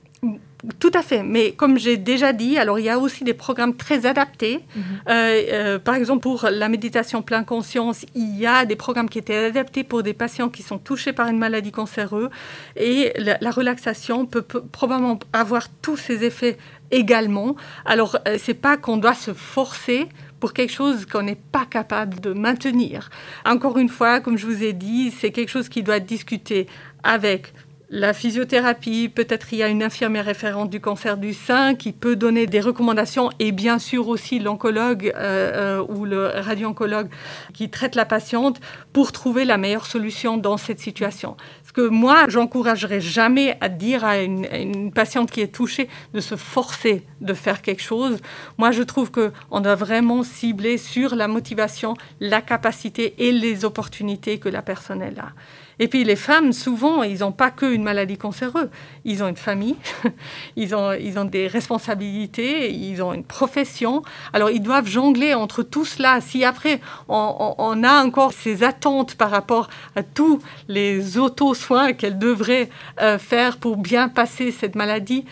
Tout 0.79 0.91
à 0.93 1.01
fait, 1.01 1.23
mais 1.23 1.51
comme 1.51 1.77
j'ai 1.77 1.97
déjà 1.97 2.31
dit, 2.31 2.57
alors 2.57 2.79
il 2.79 2.85
y 2.85 2.89
a 2.89 2.97
aussi 2.97 3.25
des 3.25 3.33
programmes 3.33 3.75
très 3.75 4.05
adaptés. 4.05 4.61
Mhm. 4.75 4.83
Euh, 5.09 5.41
euh, 5.51 5.79
par 5.79 5.95
exemple, 5.95 6.21
pour 6.21 6.47
la 6.49 6.69
méditation 6.69 7.21
plein 7.21 7.43
conscience, 7.43 8.05
il 8.15 8.39
y 8.39 8.45
a 8.45 8.63
des 8.65 8.77
programmes 8.77 9.09
qui 9.09 9.19
étaient 9.19 9.45
adaptés 9.47 9.83
pour 9.83 10.03
des 10.03 10.13
patients 10.13 10.47
qui 10.47 10.63
sont 10.63 10.77
touchés 10.77 11.11
par 11.11 11.27
une 11.27 11.37
maladie 11.37 11.71
cancéreuse. 11.71 12.29
Et 12.77 13.11
la, 13.17 13.51
relaxation 13.51 14.25
peut, 14.25 14.41
probablement 14.41 15.19
avoir 15.33 15.67
tous 15.81 15.97
ces 15.97 16.23
effets 16.23 16.57
également. 16.91 17.57
Alors, 17.85 18.17
euh, 18.25 18.37
c'est 18.39 18.53
pas 18.53 18.77
qu'on 18.77 18.95
doit 18.95 19.15
se 19.15 19.33
forcer 19.33 20.07
pour 20.39 20.53
quelque 20.53 20.73
chose 20.73 21.05
qu'on 21.05 21.23
n'est 21.23 21.39
pas 21.51 21.65
capable 21.65 22.21
de 22.21 22.31
maintenir. 22.31 23.09
Encore 23.45 23.77
une 23.77 23.89
fois, 23.89 24.21
comme 24.21 24.37
je 24.37 24.45
vous 24.45 24.63
ai 24.63 24.73
dit, 24.73 25.11
c'est 25.11 25.31
quelque 25.31 25.49
chose 25.49 25.67
qui 25.67 25.83
doit 25.83 25.97
être 25.97 26.05
discuté 26.05 26.67
avec 27.03 27.53
la 27.95 28.11
physiothérapie, 28.11 29.07
peut-être 29.07 29.53
il 29.53 29.59
y 29.59 29.63
a 29.63 29.67
une 29.67 29.83
infirmière 29.83 30.25
référente 30.25 30.71
du 30.71 30.79
cancer 30.79 31.15
du 31.15 31.31
sein 31.31 31.75
qui 31.75 31.91
peut 31.91 32.15
donner 32.15 32.47
des 32.47 32.59
recommandations 32.59 33.29
et 33.37 33.51
bien 33.51 33.77
sûr 33.77 34.07
aussi 34.07 34.39
l'oncologue 34.39 35.13
euh, 35.15 35.77
euh, 35.79 35.85
ou 35.89 36.03
le 36.03 36.25
radio-oncologue 36.25 37.07
qui 37.53 37.69
traite 37.69 37.93
la 37.93 38.05
patiente 38.05 38.59
pour 38.93 39.11
trouver 39.11 39.45
la 39.45 39.57
meilleure 39.57 39.85
solution 39.85 40.37
dans 40.37 40.57
cette 40.57 40.79
situation. 40.79 41.37
Ce 41.67 41.71
que 41.71 41.87
moi, 41.87 42.25
j'encouragerais 42.29 42.99
jamais 42.99 43.59
à 43.61 43.69
dire 43.69 44.03
à 44.03 44.23
une, 44.23 44.47
une, 44.51 44.91
patiente 44.91 45.29
qui 45.29 45.41
est 45.41 45.53
touchée 45.53 45.87
de 46.15 46.19
se 46.19 46.35
forcer 46.35 47.03
de 47.21 47.35
faire 47.35 47.61
quelque 47.61 47.83
chose. 47.83 48.17
Moi, 48.57 48.71
je 48.71 48.81
trouve 48.81 49.11
qu'on 49.11 49.59
doit 49.59 49.75
vraiment 49.75 50.23
cibler 50.23 50.79
sur 50.79 51.15
la 51.15 51.27
motivation, 51.27 51.93
la 52.19 52.41
capacité 52.41 53.13
et 53.19 53.31
les 53.31 53.65
opportunités 53.65 54.39
que 54.39 54.49
la 54.49 54.63
personne 54.63 55.03
a. 55.03 55.33
Et 55.79 55.87
puis 55.87 56.03
les 56.03 56.15
femmes, 56.15 56.53
souvent, 56.53 57.03
ils 57.03 57.19
n'ont 57.19 57.31
pas 57.31 57.51
qu'une 57.51 57.83
maladie 57.83 58.17
cancéreuse. 58.17 58.69
Ils 59.05 59.23
ont 59.23 59.27
une 59.27 59.35
famille, 59.35 59.75
ils 60.55 60.75
ont, 60.75 60.93
ils 60.93 61.17
ont 61.19 61.25
des 61.25 61.47
responsabilités, 61.47 62.71
ils 62.71 63.01
ont 63.01 63.13
une 63.13 63.23
profession. 63.23 64.03
Alors 64.33 64.49
ils 64.49 64.61
doivent 64.61 64.87
jongler 64.87 65.33
entre 65.33 65.63
tout 65.63 65.85
cela. 65.85 66.21
Si 66.21 66.43
après, 66.43 66.79
on, 67.07 67.83
a 67.83 68.03
encore 68.03 68.33
ces 68.33 68.63
attentes 68.63 69.15
par 69.15 69.31
rapport 69.31 69.69
à 69.95 70.03
tous 70.03 70.39
les 70.67 71.17
auto-soins 71.17 71.93
qu'elles 71.93 72.19
devraient 72.19 72.69
euh, 73.01 73.17
faire 73.17 73.57
pour 73.57 73.77
bien 73.77 74.09
passer 74.09 74.51
cette 74.51 74.75
maladie, 74.75 75.25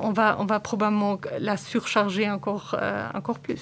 on 0.00 0.12
va, 0.12 0.36
on 0.38 0.46
va 0.46 0.60
probablement 0.60 1.18
la 1.38 1.56
surcharger 1.56 2.30
encore, 2.30 2.76
euh, 2.80 3.06
encore 3.14 3.38
plus. 3.38 3.60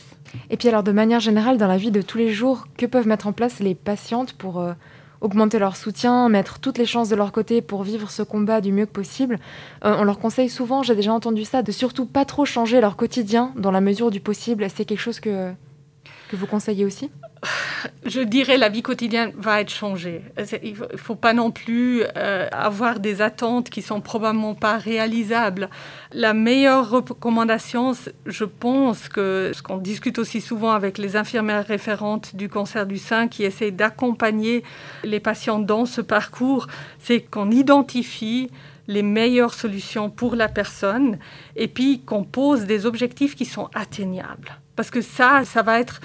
Et 0.51 0.57
puis 0.57 0.69
alors, 0.69 0.83
de 0.83 0.93
manière 0.93 1.21
générale, 1.21 1.59
dans 1.59 1.67
la 1.67 1.77
vie 1.77 1.91
de 1.91 2.03
tous 2.03 2.19
les 2.19 2.33
jours, 2.33 2.67
que 2.77 2.87
peuvent 2.87 3.07
mettre 3.09 3.27
en 3.27 3.33
place 3.33 3.61
les 3.61 3.75
patientes 3.75 4.33
pour... 4.35 4.61
Euh, 4.61 4.73
augmenter 5.21 5.59
leur 5.59 5.77
soutien, 5.77 6.29
mettre 6.29 6.59
toutes 6.59 6.79
les 6.79 6.87
chances 6.87 7.09
de 7.09 7.17
leur 7.17 7.33
côté 7.33 7.63
pour 7.63 7.83
vivre 7.83 8.11
ce 8.11 8.23
combat 8.23 8.61
du 8.61 8.73
mieux 8.73 8.87
que 8.87 8.93
possible. 8.93 9.39
Euh, 9.85 9.97
on 9.99 10.05
leur 10.05 10.19
conseille 10.19 10.49
souvent, 10.49 10.83
j'ai 10.83 10.95
déjà 10.95 11.13
entendu 11.13 11.45
ça, 11.45 11.63
de 11.63 11.73
surtout 11.73 12.07
pas 12.07 12.25
trop 12.25 12.45
changer 12.45 12.81
leur 12.81 12.97
quotidien 12.97 13.53
dans 13.57 13.71
la 13.71 13.81
mesure 13.81 14.11
du 14.11 14.21
possible. 14.21 14.67
C'est 14.75 14.85
quelque 14.85 15.01
chose 15.01 15.21
que, 15.21 15.53
que 16.35 16.41
vous 16.41 16.47
conseillez 16.47 16.85
aussi? 16.85 17.11
Je 18.07 18.21
dirais 18.21 18.57
la 18.57 18.69
vie 18.69 18.83
quotidienne 18.83 19.33
va 19.37 19.61
être 19.61 19.71
changée. 19.71 20.23
Il 20.63 20.73
ne 20.73 20.97
faut 20.97 21.15
pas 21.15 21.33
non 21.33 21.51
plus 21.51 22.03
euh, 22.17 22.49
avoir 22.51 23.01
des 23.01 23.21
attentes 23.21 23.69
qui 23.71 23.83
sont 23.83 24.01
probablement 24.01 24.55
pas 24.55 24.79
réalisables. 24.79 25.69
La 26.13 26.33
meilleure 26.33 26.89
recommandation, 26.89 27.93
je 28.25 28.45
pense 28.45 29.09
que 29.09 29.53
ce 29.55 29.63
qu'on 29.63 29.77
discute 29.79 30.19
aussi 30.19 30.41
souvent 30.41 30.73
avec 30.73 30.97
les 30.99 31.17
infirmières 31.17 31.67
référentes 31.67 32.35
du 32.35 32.49
cancer 32.49 32.87
du 32.87 32.99
sein 32.99 33.29
qui 33.29 33.45
essayent 33.45 33.73
d'accompagner 33.73 34.63
les 35.03 35.21
patients 35.21 35.59
dans 35.59 35.87
ce 35.87 36.01
parcours, 36.01 36.67
c'est 36.99 37.21
qu'on 37.21 37.51
identifie 37.51 38.51
les 38.87 39.03
meilleures 39.03 39.55
solutions 39.55 40.11
pour 40.11 40.35
la 40.35 40.49
personne 40.49 41.19
et 41.57 41.69
puis 41.69 42.01
qu'on 42.01 42.25
pose 42.25 42.65
des 42.65 42.87
objectifs 42.87 43.35
qui 43.35 43.45
sont 43.45 43.69
atteignables. 43.75 44.59
Parce 44.77 44.91
que 44.91 45.01
ça, 45.01 45.45
ça 45.45 45.63
va 45.63 45.79
être 45.81 46.01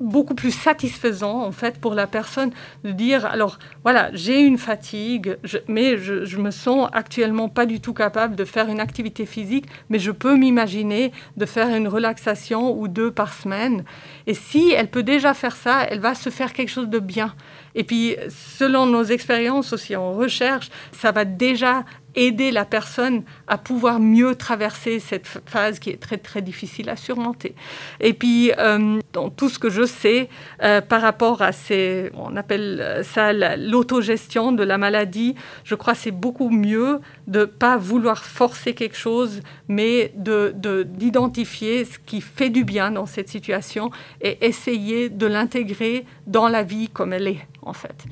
beaucoup 0.00 0.34
plus 0.34 0.50
satisfaisant 0.50 1.42
en 1.42 1.52
fait 1.52 1.80
pour 1.80 1.94
la 1.94 2.06
personne 2.06 2.50
de 2.82 2.90
dire 2.90 3.24
alors 3.26 3.58
voilà 3.84 4.10
j'ai 4.12 4.40
une 4.40 4.58
fatigue 4.58 5.36
mais 5.68 5.98
je, 5.98 6.24
je 6.24 6.38
me 6.38 6.50
sens 6.50 6.88
actuellement 6.92 7.48
pas 7.48 7.64
du 7.64 7.80
tout 7.80 7.94
capable 7.94 8.34
de 8.34 8.44
faire 8.44 8.68
une 8.68 8.80
activité 8.80 9.24
physique 9.24 9.66
mais 9.88 9.98
je 9.98 10.10
peux 10.10 10.36
m'imaginer 10.36 11.12
de 11.36 11.46
faire 11.46 11.68
une 11.74 11.88
relaxation 11.88 12.78
ou 12.78 12.88
deux 12.88 13.10
par 13.10 13.32
semaine. 13.32 13.84
Et 14.26 14.34
si 14.34 14.72
elle 14.72 14.88
peut 14.88 15.02
déjà 15.02 15.32
faire 15.32 15.56
ça 15.56 15.84
elle 15.88 16.00
va 16.00 16.14
se 16.14 16.30
faire 16.30 16.52
quelque 16.52 16.70
chose 16.70 16.88
de 16.88 16.98
bien. 16.98 17.34
Et 17.74 17.84
puis 17.84 18.16
selon 18.28 18.86
nos 18.86 19.04
expériences 19.04 19.72
aussi 19.72 19.96
en 19.96 20.12
recherche 20.12 20.70
ça 20.92 21.12
va 21.12 21.24
déjà 21.24 21.84
aider 22.16 22.50
la 22.50 22.64
personne 22.64 23.22
à 23.46 23.58
pouvoir 23.58 24.00
mieux 24.00 24.34
traverser 24.34 25.00
cette 25.00 25.26
phase 25.26 25.78
qui 25.78 25.90
est 25.90 26.00
très 26.00 26.18
très 26.18 26.42
difficile 26.42 26.88
à 26.88 26.96
surmonter. 26.96 27.54
Et 28.00 28.12
puis, 28.12 28.52
euh, 28.58 29.00
dans 29.12 29.30
tout 29.30 29.48
ce 29.48 29.58
que 29.58 29.70
je 29.70 29.84
sais 29.84 30.28
euh, 30.62 30.80
par 30.80 31.02
rapport 31.02 31.42
à 31.42 31.52
ces, 31.52 32.10
on 32.14 32.36
appelle 32.36 33.02
ça 33.04 33.32
l'autogestion 33.32 34.52
de 34.52 34.62
la 34.62 34.78
maladie, 34.78 35.34
je 35.64 35.74
crois 35.74 35.94
que 35.94 36.00
c'est 36.00 36.10
beaucoup 36.10 36.50
mieux 36.50 37.00
de 37.26 37.40
ne 37.40 37.44
pas 37.44 37.76
vouloir 37.76 38.24
forcer 38.24 38.74
quelque 38.74 38.96
chose, 38.96 39.40
mais 39.68 40.12
d'identifier 40.16 41.84
de, 41.84 41.88
ce 41.88 41.98
qui 41.98 42.20
fait 42.20 42.50
du 42.50 42.64
bien 42.64 42.90
dans 42.90 43.06
cette 43.06 43.28
situation 43.28 43.90
et 44.20 44.44
essayer 44.44 45.08
de 45.08 45.26
l'intégrer 45.26 46.04
dans 46.26 46.48
la 46.48 46.62
vie 46.62 46.88
comme 46.88 47.12
elle 47.12 47.28
est, 47.28 47.46
en 47.62 47.72
fait. 47.72 48.04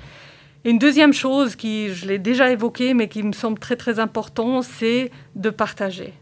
Une 0.64 0.78
deuxième 0.78 1.12
chose 1.12 1.57
qui, 1.57 1.92
je 1.92 2.07
l'ai 2.07 2.19
déjà 2.19 2.50
évoquée, 2.52 2.95
mais 2.95 3.09
qui 3.09 3.25
me 3.25 3.33
semble 3.33 3.59
très 3.59 3.75
très 3.75 3.99
important, 3.99 4.62
c'est 4.62 5.11
de 5.35 5.50
partager. 5.50 6.14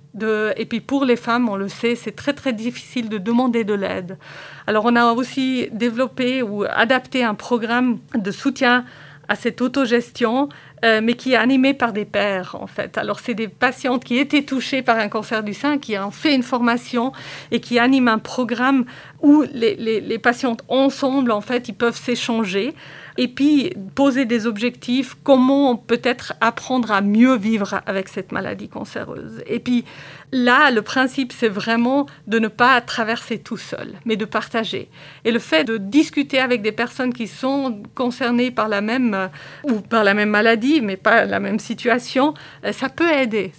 Et 0.56 0.64
puis 0.64 0.80
pour 0.80 1.04
les 1.04 1.16
femmes, 1.16 1.48
on 1.48 1.56
le 1.56 1.68
sait, 1.68 1.94
c'est 1.94 2.16
très 2.16 2.32
très 2.32 2.52
difficile 2.52 3.08
de 3.08 3.18
demander 3.18 3.64
de 3.64 3.74
l'aide. 3.74 4.18
Alors 4.66 4.86
on 4.86 4.96
a 4.96 5.12
aussi 5.12 5.68
développé 5.72 6.42
ou 6.42 6.64
adapté 6.64 7.22
un 7.22 7.34
programme 7.34 7.98
de 8.14 8.30
soutien 8.30 8.84
à 9.28 9.36
cette 9.36 9.60
autogestion, 9.60 10.48
euh, 10.84 11.00
mais 11.00 11.14
qui 11.14 11.34
est 11.34 11.36
animé 11.36 11.72
par 11.72 11.92
des 11.92 12.04
pères 12.04 12.56
en 12.58 12.66
fait. 12.66 12.98
Alors 12.98 13.20
c'est 13.20 13.34
des 13.34 13.46
patientes 13.46 14.02
qui 14.02 14.18
étaient 14.18 14.42
touchées 14.42 14.82
par 14.82 14.98
un 14.98 15.08
cancer 15.08 15.44
du 15.44 15.54
sein, 15.54 15.78
qui 15.78 15.96
ont 15.96 16.10
fait 16.10 16.34
une 16.34 16.42
formation 16.42 17.12
et 17.52 17.60
qui 17.60 17.78
animent 17.78 18.08
un 18.08 18.18
programme 18.18 18.86
où 19.22 19.44
les, 19.52 19.76
les 19.76 20.18
patientes 20.18 20.64
ensemble 20.68 21.30
en 21.30 21.40
fait, 21.40 21.68
ils 21.68 21.74
peuvent 21.74 21.96
s'échanger 21.96 22.74
et 23.20 23.28
puis 23.28 23.74
poser 23.94 24.24
des 24.24 24.46
objectifs, 24.46 25.14
comment 25.22 25.76
peut-être 25.76 26.32
apprendre 26.40 26.90
à 26.90 27.02
mieux 27.02 27.36
vivre 27.36 27.82
avec 27.84 28.08
cette 28.08 28.32
maladie 28.32 28.70
cancéreuse. 28.70 29.42
Et 29.46 29.58
puis 29.58 29.84
là, 30.32 30.70
le 30.70 30.80
principe, 30.80 31.30
c'est 31.30 31.50
vraiment 31.50 32.06
de 32.26 32.38
ne 32.38 32.48
pas 32.48 32.80
traverser 32.80 33.38
tout 33.38 33.58
seul, 33.58 33.92
mais 34.06 34.16
de 34.16 34.24
partager. 34.24 34.88
Et 35.26 35.32
le 35.32 35.38
fait 35.38 35.64
de 35.64 35.76
discuter 35.76 36.38
avec 36.38 36.62
des 36.62 36.72
personnes 36.72 37.12
qui 37.12 37.26
sont 37.26 37.82
concernées 37.94 38.50
par 38.50 38.68
la 38.68 38.80
même, 38.80 39.28
ou 39.64 39.82
par 39.82 40.02
la 40.02 40.14
même 40.14 40.30
maladie, 40.30 40.80
mais 40.80 40.96
pas 40.96 41.26
la 41.26 41.40
même 41.40 41.58
situation, 41.58 42.32
euh, 42.64 42.72
ça 42.72 42.88
peut 42.88 43.12
aider. 43.12 43.52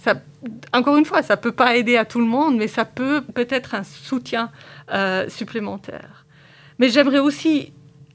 Encore 0.72 0.96
une 0.96 1.04
fois, 1.04 1.22
ça 1.22 1.36
ne 1.36 1.40
peut 1.40 1.52
pas 1.52 1.76
aider 1.76 1.96
à 1.96 2.04
tout 2.04 2.18
le 2.18 2.26
monde, 2.26 2.56
mais 2.56 2.66
ça 2.66 2.84
peut 2.84 3.20
peut-être 3.20 3.76
un 3.76 3.84
soutien 3.84 4.50
euh, 4.92 5.28
supplémentaire. 5.28 6.24
Mais 6.80 6.88
j'aimerais 6.88 7.20
aussi 7.20 7.72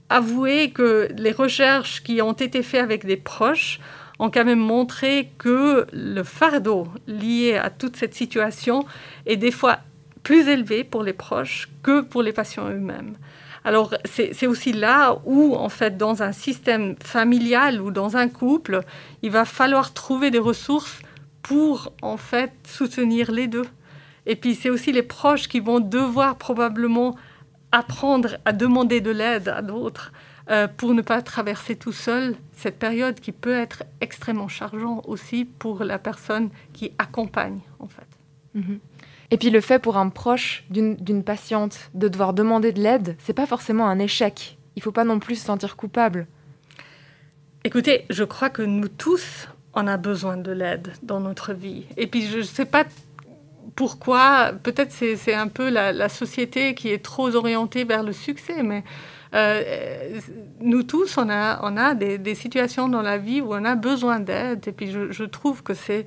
avouer 0.09 0.71
que 0.71 1.09
les 1.17 1.31
recherches 1.31 2.03
qui 2.03 2.21
ont 2.21 2.33
été 2.33 2.63
faites 2.63 2.81
avec 2.81 3.05
des 3.05 3.17
proches 3.17 3.79
ont 4.19 4.29
quand 4.31 4.45
même 4.45 4.59
montré 4.59 5.29
que 5.37 5.85
le 5.91 6.23
fardeau 6.23 6.87
lié 7.07 7.55
à 7.55 7.69
toute 7.69 7.95
cette 7.97 8.15
situation 8.15 8.85
est 9.25 9.37
des 9.37 9.51
fois 9.51 9.79
plus 10.23 10.47
élevé 10.47 10.83
pour 10.83 11.03
les 11.03 11.13
proches 11.13 11.69
que 11.83 12.01
pour 12.01 12.23
les 12.23 12.33
patients 12.33 12.69
eux-mêmes. 12.69 13.15
Alors 13.63 13.93
c'est 14.05 14.47
aussi 14.47 14.71
là 14.71 15.17
où, 15.25 15.55
en 15.55 15.69
fait, 15.69 15.97
dans 15.97 16.23
un 16.23 16.31
système 16.31 16.95
familial 17.03 17.81
ou 17.81 17.91
dans 17.91 18.15
un 18.15 18.29
couple, 18.29 18.81
il 19.23 19.31
va 19.31 19.43
falloir 19.43 19.93
trouver 19.93 20.31
des 20.31 20.39
ressources 20.39 20.99
pour, 21.41 21.91
en 22.01 22.17
fait, 22.17 22.51
soutenir 22.65 23.31
les 23.31 23.47
deux. 23.47 23.65
Et 24.25 24.35
puis 24.35 24.55
c'est 24.55 24.69
aussi 24.69 24.91
les 24.91 25.03
proches 25.03 25.47
qui 25.47 25.59
vont 25.59 25.79
devoir 25.79 26.37
probablement 26.37 27.15
apprendre 27.77 28.37
à 28.45 28.53
demander 28.53 29.01
de 29.01 29.11
l'aide 29.11 29.49
à 29.49 29.61
d'autres 29.61 30.11
euh, 30.49 30.67
pour 30.67 30.93
ne 30.93 31.01
pas 31.01 31.21
traverser 31.21 31.75
tout 31.75 31.91
seul 31.91 32.35
cette 32.53 32.79
période 32.79 33.19
qui 33.19 33.31
peut 33.31 33.53
être 33.53 33.83
extrêmement 34.01 34.47
chargeante 34.47 35.03
aussi 35.07 35.45
pour 35.45 35.83
la 35.83 35.99
personne 35.99 36.49
qui 36.73 36.91
accompagne 36.97 37.59
en 37.79 37.87
fait. 37.87 38.07
Mhm. 38.53 38.79
Et 39.29 39.37
puis 39.37 39.49
le 39.49 39.59
fait 39.61 39.79
pour 39.79 39.97
un 39.97 40.09
proche 40.09 40.63
d'une 40.69 41.23
patiente 41.23 41.89
de 41.93 42.07
devoir 42.07 42.33
demander 42.33 42.71
de 42.71 42.81
l'aide, 42.81 43.17
c'est 43.19 43.33
pas 43.33 43.45
forcément 43.45 43.87
un 43.87 43.99
échec. 43.99 44.57
Il 44.77 44.81
faut 44.81 44.93
pas 44.93 45.03
non 45.03 45.19
plus 45.19 45.35
se 45.35 45.45
sentir 45.45 45.75
coupable. 45.75 46.27
Écoutez, 47.65 48.05
je 48.09 48.23
crois 48.23 48.49
que 48.49 48.61
nous 48.61 48.87
tous, 48.87 49.49
on 49.73 49.85
a 49.85 49.97
besoin 49.97 50.37
de 50.37 50.51
l'aide 50.51 50.93
dans 51.03 51.19
notre 51.19 51.53
vie. 51.53 51.85
Et 51.97 52.07
puis 52.07 52.25
je 52.25 52.37
ne 52.37 52.43
sais 52.43 52.65
pas 52.65 52.85
pourquoi 53.75 54.53
Peut-être 54.63 54.91
c'est 54.91 55.33
un 55.33 55.47
peu 55.47 55.69
la, 55.69 56.09
société 56.09 56.75
qui 56.75 56.89
est 56.89 57.03
trop 57.03 57.35
orientée 57.35 57.83
vers 57.83 58.03
le 58.03 58.13
succès, 58.13 58.63
mais 58.63 58.83
euh, 59.33 60.19
nous 60.61 60.83
tous, 60.83 61.17
on 61.17 61.29
a, 61.29 61.59
on 61.63 61.75
a 61.75 61.93
des, 61.93 62.35
situations 62.35 62.87
dans 62.87 63.01
la 63.01 63.17
vie 63.17 63.41
où 63.41 63.53
on 63.53 63.65
a 63.65 63.75
besoin 63.75 64.19
d'aide, 64.19 64.67
et 64.67 64.71
puis 64.71 64.91
je, 64.91 65.23
trouve 65.23 65.63
que 65.63 65.73
c'est 65.73 66.05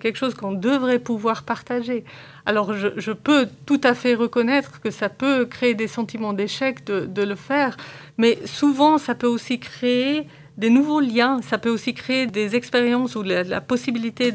quelque 0.00 0.16
chose 0.16 0.34
qu'on 0.34 0.52
devrait 0.52 0.98
pouvoir 0.98 1.42
partager. 1.42 2.04
Alors 2.46 2.72
je, 2.72 2.88
je, 2.96 3.12
peux 3.12 3.46
tout 3.66 3.80
à 3.84 3.94
fait 3.94 4.14
reconnaître 4.14 4.80
que 4.80 4.90
ça 4.90 5.08
peut 5.08 5.44
créer 5.44 5.74
des 5.74 5.86
sentiments 5.86 6.32
d'échec 6.32 6.84
de, 6.84 7.06
de, 7.06 7.22
le 7.22 7.34
faire, 7.34 7.76
mais 8.16 8.38
souvent 8.46 8.98
ça 8.98 9.14
peut 9.14 9.26
aussi 9.26 9.60
créer 9.60 10.26
des 10.56 10.70
nouveaux 10.70 11.00
liens. 11.00 11.40
Ça 11.42 11.58
peut 11.58 11.70
aussi 11.70 11.94
créer 11.94 12.26
des 12.26 12.56
expériences 12.56 13.16
ou 13.16 13.22
la, 13.22 13.60
possibilité 13.60 14.32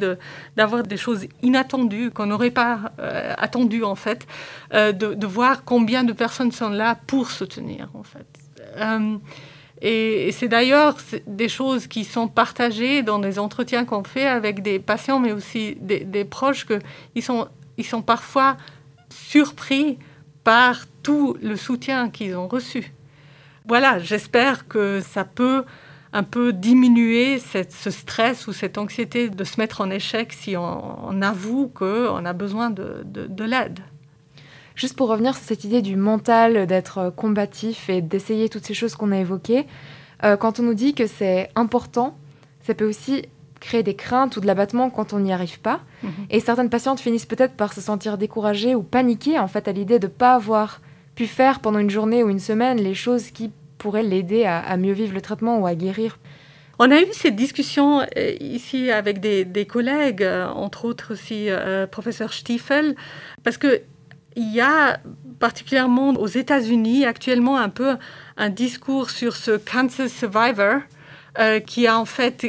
d'avoir 0.55 0.83
des 0.83 0.97
choses 0.97 1.27
inattendues 1.41 2.11
qu'on 2.11 2.27
n'aurait 2.27 2.51
pas 2.51 2.91
euh, 2.99 3.33
attendues 3.37 3.83
en 3.83 3.95
fait, 3.95 4.27
euh, 4.73 4.91
de, 4.91 5.27
voir 5.27 5.63
combien 5.63 6.03
de 6.03 6.13
personnes 6.13 6.51
sont 6.51 6.69
là 6.69 6.97
pour 7.07 7.31
soutenir 7.31 7.89
en 7.93 8.03
fait. 8.03 8.27
Euh, 8.77 9.17
et, 9.81 10.31
c'est 10.31 10.47
d'ailleurs 10.47 10.97
des 11.27 11.49
choses 11.49 11.87
qui 11.87 12.03
sont 12.03 12.27
partagées 12.27 13.03
dans 13.03 13.19
des 13.19 13.37
entretiens 13.37 13.85
qu'on 13.85 14.03
fait 14.03 14.25
avec 14.25 14.61
des 14.61 14.79
patients, 14.79 15.19
mais 15.19 15.33
aussi 15.33 15.77
des, 15.79 15.99
des 15.99 16.25
proches, 16.25 16.65
qu'ils 16.65 17.23
sont, 17.23 17.47
ils 17.77 17.85
sont 17.85 18.01
parfois 18.01 18.57
surpris 19.09 19.99
par 20.43 20.85
tout 21.03 21.37
le 21.41 21.55
soutien 21.55 22.09
qu'ils 22.09 22.35
ont 22.35 22.47
reçu. 22.47 22.91
Voilà, 23.67 23.99
j'espère 23.99 24.67
que 24.67 25.01
ça 25.01 25.25
peut 25.25 25.65
un 26.13 26.23
peu 26.23 26.53
diminuer 26.53 27.39
ce 27.39 27.91
stress 27.91 28.47
ou 28.47 28.53
cette 28.53 28.77
anxiété 28.77 29.29
de 29.29 29.43
se 29.43 29.59
mettre 29.59 29.81
en 29.81 29.89
échec 29.89 30.33
si 30.33 30.55
on, 30.57 31.21
avoue 31.21 31.67
qu'on 31.67 32.25
a 32.25 32.33
besoin 32.33 32.69
de, 32.69 33.43
l'aide. 33.43 33.79
Juste 34.75 34.95
pour 34.95 35.09
revenir 35.09 35.35
sur 35.35 35.43
cette 35.43 35.63
idée 35.63 35.81
du 35.81 35.95
mental, 35.95 36.67
d'être 36.67 37.11
combatif 37.15 37.89
et 37.89 38.01
d'essayer 38.01 38.47
toutes 38.47 38.65
ces 38.65 38.75
choses 38.75 38.95
qu'on 38.95 39.11
a 39.11 39.17
évoquées, 39.17 39.65
euh, 40.23 40.37
quand 40.37 40.59
on 40.59 40.63
nous 40.63 40.75
dit 40.75 40.93
que 40.93 41.07
c'est 41.07 41.49
important, 41.55 42.17
ça 42.61 42.73
peut 42.73 42.87
aussi 42.87 43.23
créer 43.59 43.83
des 43.83 43.95
craintes 43.95 44.37
ou 44.37 44.39
de 44.39 44.45
l'abattement 44.45 44.89
quand 44.89 45.13
on 45.13 45.19
n'y 45.19 45.33
arrive 45.33 45.59
pas. 45.59 45.81
Mhm. 46.03 46.11
Et 46.29 46.39
certaines 46.39 46.69
patientes 46.69 46.99
finissent 46.99 47.25
peut-être 47.25 47.53
par 47.53 47.73
se 47.73 47.81
sentir 47.81 48.17
découragées 48.17 48.75
ou 48.75 48.83
paniquées 48.83 49.39
en 49.39 49.47
fait 49.47 49.67
à 49.67 49.71
l'idée 49.71 49.99
de 49.99 50.07
ne 50.07 50.11
pas 50.11 50.35
avoir 50.35 50.81
pu 51.15 51.25
faire 51.25 51.59
pendant 51.59 51.79
une 51.79 51.89
journée 51.89 52.23
ou 52.23 52.29
une 52.29 52.39
semaine 52.39 52.77
les 52.77 52.93
choses 52.93 53.31
qui 53.31 53.51
pourrait 53.77 54.03
l'aider 54.03 54.45
à, 54.45 54.75
mieux 54.77 54.93
vivre 54.93 55.13
le 55.13 55.21
traitement 55.21 55.59
ou 55.59 55.67
à 55.67 55.75
guérir. 55.75 56.19
On 56.79 56.91
a 56.91 57.01
eu 57.01 57.07
cette 57.11 57.35
discussion 57.35 58.01
euh, 58.01 58.35
ici 58.39 58.91
avec 58.91 59.19
des, 59.19 59.65
collègues, 59.65 60.23
euh, 60.23 60.47
entre 60.47 60.85
autres 60.85 61.13
aussi 61.13 61.49
euh, 61.49 61.87
professeur 61.87 62.33
Stiefel, 62.33 62.95
parce 63.43 63.57
que 63.57 63.81
il 64.35 64.53
y 64.53 64.61
a 64.61 64.99
particulièrement 65.39 66.09
aux 66.09 66.27
États-Unis 66.27 67.05
actuellement 67.05 67.57
un 67.57 67.69
peu 67.69 67.97
un 68.37 68.49
discours 68.49 69.09
sur 69.09 69.35
ce 69.35 69.51
cancer 69.51 70.07
survivor 70.09 70.81
qui 71.65 71.85
a 71.87 71.99
en 71.99 72.05
fait 72.05 72.45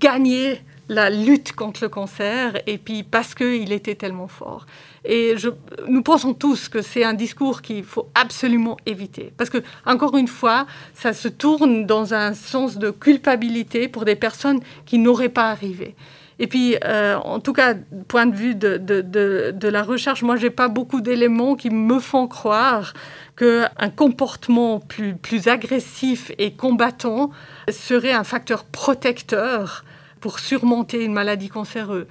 gagné 0.00 0.62
la 0.88 1.10
lutte 1.10 1.52
contre 1.52 1.82
le 1.82 1.88
cancer 1.88 2.60
et 2.66 2.78
puis 2.78 3.02
parce 3.02 3.34
qu'il 3.34 3.72
était 3.72 3.94
tellement 3.94 4.28
fort. 4.28 4.66
Et 5.04 5.34
je, 5.36 5.50
nous 5.86 6.02
pensons 6.02 6.34
tous 6.34 6.68
que 6.68 6.82
c'est 6.82 7.04
un 7.04 7.14
discours 7.14 7.62
qu'il 7.62 7.84
faut 7.84 8.08
absolument 8.14 8.76
éviter. 8.86 9.32
Parce 9.36 9.50
que, 9.50 9.58
encore 9.86 10.16
une 10.16 10.28
fois, 10.28 10.66
ça 10.94 11.12
se 11.12 11.28
tourne 11.28 11.86
dans 11.86 12.14
un 12.14 12.34
sens 12.34 12.78
de 12.78 12.90
culpabilité 12.90 13.88
pour 13.88 14.04
des 14.04 14.16
personnes 14.16 14.60
qui 14.86 14.98
n'auraient 14.98 15.28
pas 15.28 15.50
arrivé. 15.50 15.94
Et 16.40 16.46
puis, 16.46 16.76
euh, 16.84 17.16
en 17.16 17.40
tout 17.40 17.52
cas, 17.52 17.74
point 18.06 18.26
de 18.26 18.34
vue 18.34 18.54
de, 18.54 18.76
de, 18.76 19.00
de, 19.00 19.52
de 19.54 19.68
la 19.68 19.82
recherche, 19.82 20.22
moi, 20.22 20.36
j'ai 20.36 20.50
pas 20.50 20.68
beaucoup 20.68 21.00
d'éléments 21.00 21.56
qui 21.56 21.68
me 21.68 21.98
font 21.98 22.28
croire 22.28 22.94
qu'un 23.36 23.90
comportement 23.94 24.78
plus, 24.78 25.14
plus 25.16 25.48
agressif 25.48 26.30
et 26.38 26.52
combattant 26.52 27.30
serait 27.70 28.12
un 28.12 28.24
facteur 28.24 28.64
protecteur 28.64 29.84
pour 30.20 30.38
surmonter 30.38 31.04
une 31.04 31.12
maladie 31.12 31.48
cancéreuse. 31.48 32.06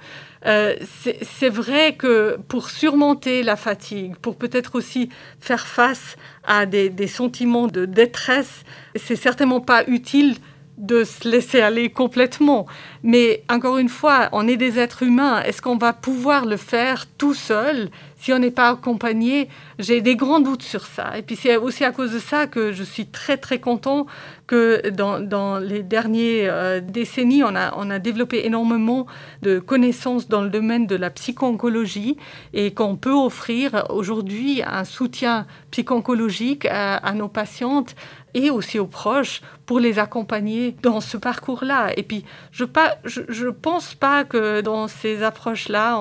Euh, 0.46 0.74
c'est 1.22 1.48
vrai 1.48 1.96
que 1.96 2.38
pour 2.48 2.70
surmonter 2.70 3.42
la 3.42 3.56
fatigue, 3.56 4.16
pour 4.16 4.36
peut-être 4.36 4.76
aussi 4.76 5.08
faire 5.40 5.66
face 5.66 6.16
à 6.44 6.66
des, 6.66 6.90
des 6.90 7.08
sentiments 7.08 7.66
de 7.66 7.84
détresse, 7.84 8.64
c'est 8.96 9.16
certainement 9.16 9.60
pas 9.60 9.84
utile 9.86 10.36
de 10.78 11.02
se 11.02 11.28
laisser 11.28 11.60
aller 11.60 11.90
complètement. 11.90 12.66
Mais 13.02 13.42
encore 13.50 13.78
une 13.78 13.88
fois, 13.88 14.28
on 14.32 14.46
est 14.46 14.56
des 14.56 14.78
êtres 14.78 15.02
humains. 15.02 15.42
Est-ce 15.42 15.60
qu'on 15.60 15.76
va 15.76 15.92
pouvoir 15.92 16.46
le 16.46 16.56
faire 16.56 17.06
tout 17.18 17.34
seul? 17.34 17.90
Si 18.18 18.32
on 18.32 18.38
n'est 18.38 18.50
pas 18.50 18.70
accompagné 18.70 19.48
J'ai 19.78 20.00
des 20.00 20.16
grands 20.16 20.40
doutes 20.40 20.62
sur 20.62 20.86
ça. 20.86 21.16
Et 21.16 21.22
puis 21.22 21.36
c'est 21.36 21.56
aussi 21.56 21.84
à 21.84 21.92
cause 21.92 22.12
de 22.12 22.18
ça 22.18 22.46
que 22.46 22.72
je 22.72 22.82
suis 22.82 23.06
très 23.06 23.36
très 23.36 23.60
content 23.60 24.06
que 24.46 24.88
dans, 24.90 25.58
les 25.58 25.82
dernières 25.82 26.52
euh, 26.54 26.80
décennies, 26.80 27.42
on 27.44 27.54
a, 27.54 27.98
développé 27.98 28.46
énormément 28.46 29.06
de 29.42 29.58
connaissances 29.58 30.28
dans 30.28 30.42
le 30.42 30.48
domaine 30.48 30.86
de 30.86 30.96
la 30.96 31.10
psycho-oncologie 31.10 32.16
et 32.54 32.72
qu'on 32.72 32.96
peut 32.96 33.12
offrir 33.12 33.84
aujourd'hui 33.90 34.62
un 34.66 34.84
soutien 34.84 35.46
psycho-oncologique 35.70 36.66
à 36.66 37.12
nos 37.14 37.28
patientes 37.28 37.94
et 38.34 38.50
aussi 38.50 38.78
aux 38.78 38.86
proches 38.86 39.40
pour 39.66 39.80
les 39.80 39.98
accompagner 39.98 40.76
dans 40.82 41.00
ce 41.00 41.16
parcours-là. 41.16 41.92
Et 41.96 42.02
puis, 42.02 42.24
je 42.52 42.64
ne 42.64 42.68
je, 43.04 43.48
pense 43.48 43.94
pas 43.94 44.24
que 44.24 44.60
dans 44.60 44.88
ces 44.88 45.22
approches-là, 45.22 45.98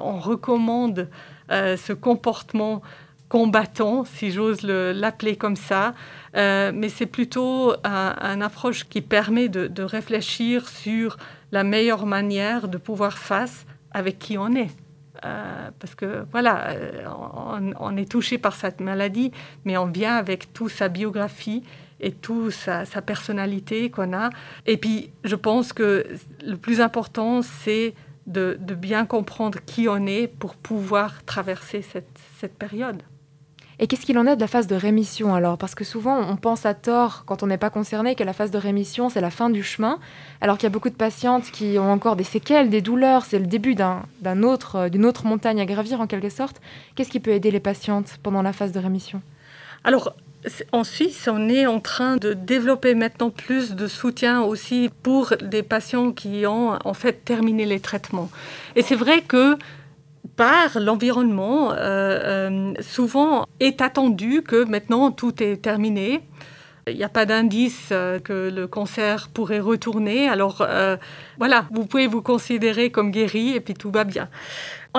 on, 0.00 0.18
recommande 0.18 1.08
ce 1.50 1.92
comportement 1.92 2.82
combattant, 3.28 4.04
si 4.04 4.30
j'ose 4.30 4.62
l'appeler 4.62 5.36
comme 5.36 5.56
ça, 5.56 5.94
euh, 6.36 6.72
mais 6.74 6.88
c'est 6.88 7.06
plutôt 7.06 7.74
une 7.84 8.42
approche 8.42 8.88
qui 8.88 9.00
permet 9.00 9.48
de, 9.48 9.82
réfléchir 9.82 10.68
sur 10.68 11.16
la 11.52 11.64
meilleure 11.64 12.06
manière 12.06 12.68
de 12.68 12.78
pouvoir 12.78 13.18
face 13.18 13.66
avec 13.92 14.18
qui 14.18 14.36
on 14.38 14.54
est. 14.54 14.70
Euh, 15.24 15.70
parce 15.80 15.94
que 15.94 16.24
voilà, 16.30 16.68
on, 17.80 17.96
est 17.96 18.10
touché 18.10 18.38
par 18.38 18.54
cette 18.54 18.80
maladie, 18.80 19.32
mais 19.64 19.76
on 19.76 19.86
vient 19.86 20.16
avec 20.16 20.52
toute 20.52 20.70
sa 20.70 20.88
biographie 20.88 21.64
et 22.00 22.12
toute 22.12 22.52
sa, 22.52 22.84
personnalité 23.02 23.90
qu'on 23.90 24.12
a. 24.12 24.30
Et 24.66 24.76
puis, 24.76 25.10
je 25.24 25.34
pense 25.34 25.72
que 25.72 26.06
le 26.44 26.56
plus 26.56 26.80
important, 26.80 27.42
c'est 27.42 27.94
de, 28.28 28.56
bien 28.74 29.06
comprendre 29.06 29.58
qui 29.64 29.88
on 29.88 30.06
est 30.06 30.28
pour 30.28 30.54
pouvoir 30.54 31.24
traverser 31.24 31.82
cette, 31.82 32.18
cette 32.38 32.56
période. 32.56 33.02
Et 33.80 33.86
qu'est-ce 33.86 34.04
qu'il 34.04 34.18
en 34.18 34.26
est 34.26 34.34
de 34.34 34.40
la 34.40 34.48
phase 34.48 34.66
de 34.66 34.74
rémission 34.74 35.34
alors? 35.34 35.56
Parce 35.56 35.76
que 35.76 35.84
souvent, 35.84 36.18
on 36.18 36.36
pense 36.36 36.66
à 36.66 36.74
tort, 36.74 37.22
quand 37.26 37.44
on 37.44 37.46
n'est 37.46 37.58
pas 37.58 37.70
concerné, 37.70 38.16
que 38.16 38.24
la 38.24 38.32
phase 38.32 38.50
de 38.50 38.58
rémission, 38.58 39.08
c'est 39.08 39.20
la 39.20 39.30
fin 39.30 39.50
du 39.50 39.62
chemin, 39.62 40.00
alors 40.40 40.58
qu'il 40.58 40.64
y 40.64 40.66
a 40.66 40.70
beaucoup 40.70 40.90
de 40.90 40.96
patientes 40.96 41.50
qui 41.52 41.78
ont 41.78 41.92
encore 41.92 42.16
des 42.16 42.24
séquelles, 42.24 42.70
des 42.70 42.82
douleurs, 42.82 43.24
c'est 43.24 43.38
le 43.38 43.46
début 43.46 43.76
d'un 43.76 44.42
autre, 44.42 44.88
d'une 44.88 45.06
autre 45.06 45.26
montagne 45.26 45.60
à 45.60 45.64
gravir 45.64 46.00
en 46.00 46.08
quelque 46.08 46.28
sorte. 46.28 46.60
Qu'est-ce 46.96 47.10
qui 47.10 47.20
peut 47.20 47.30
aider 47.30 47.52
les 47.52 47.60
patientes 47.60 48.18
pendant 48.24 48.42
la 48.42 48.52
phase 48.52 48.72
de 48.72 48.80
rémission? 48.80 49.22
Alors, 49.84 50.12
en 50.72 50.84
Suisse, 50.84 51.28
on 51.30 51.48
est 51.48 51.66
en 51.66 51.80
train 51.80 52.16
de 52.16 52.32
développer 52.32 52.94
maintenant 52.94 53.30
plus 53.30 53.74
de 53.74 53.86
soutien 53.86 54.42
aussi 54.42 54.90
pour 55.02 55.34
des 55.42 55.62
patients 55.62 56.12
qui 56.12 56.46
ont 56.46 56.78
en 56.84 56.94
fait 56.94 57.24
terminé 57.24 57.66
les 57.66 57.80
traitements. 57.80 58.30
Et 58.76 58.82
c'est 58.82 58.94
vrai 58.94 59.22
que 59.22 59.56
par 60.36 60.78
l'environnement, 60.78 61.72
euh, 61.72 61.76
euh, 61.76 62.72
souvent 62.80 63.46
est 63.58 63.82
attendu 63.82 64.42
que 64.42 64.64
maintenant 64.64 65.10
tout 65.10 65.42
est 65.42 65.56
terminé. 65.56 66.22
Il 66.86 66.96
n'y 66.96 67.04
a 67.04 67.08
pas 67.08 67.26
d'indice 67.26 67.88
euh, 67.90 68.20
que 68.20 68.48
le 68.48 68.66
cancer 68.68 69.28
pourrait 69.34 69.58
retourner. 69.58 70.28
Alors 70.28 70.66
voilà, 71.38 71.66
vous 71.72 71.86
pouvez 71.86 72.06
vous 72.06 72.22
considérer 72.22 72.90
comme 72.90 73.10
guéri 73.10 73.54
et 73.54 73.60
puis 73.60 73.74
tout 73.74 73.90
va 73.90 74.04
bien. 74.04 74.28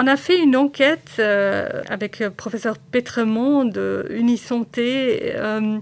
On 0.02 0.08
a 0.08 0.16
fait 0.16 0.40
une 0.40 0.56
enquête 0.56 1.18
euh, 1.20 1.84
avec 1.90 2.20
le 2.20 2.30
professeur 2.30 2.78
Petremont 2.78 3.66
de 3.66 4.08
Unisanté 4.12 5.34
euh, 5.36 5.78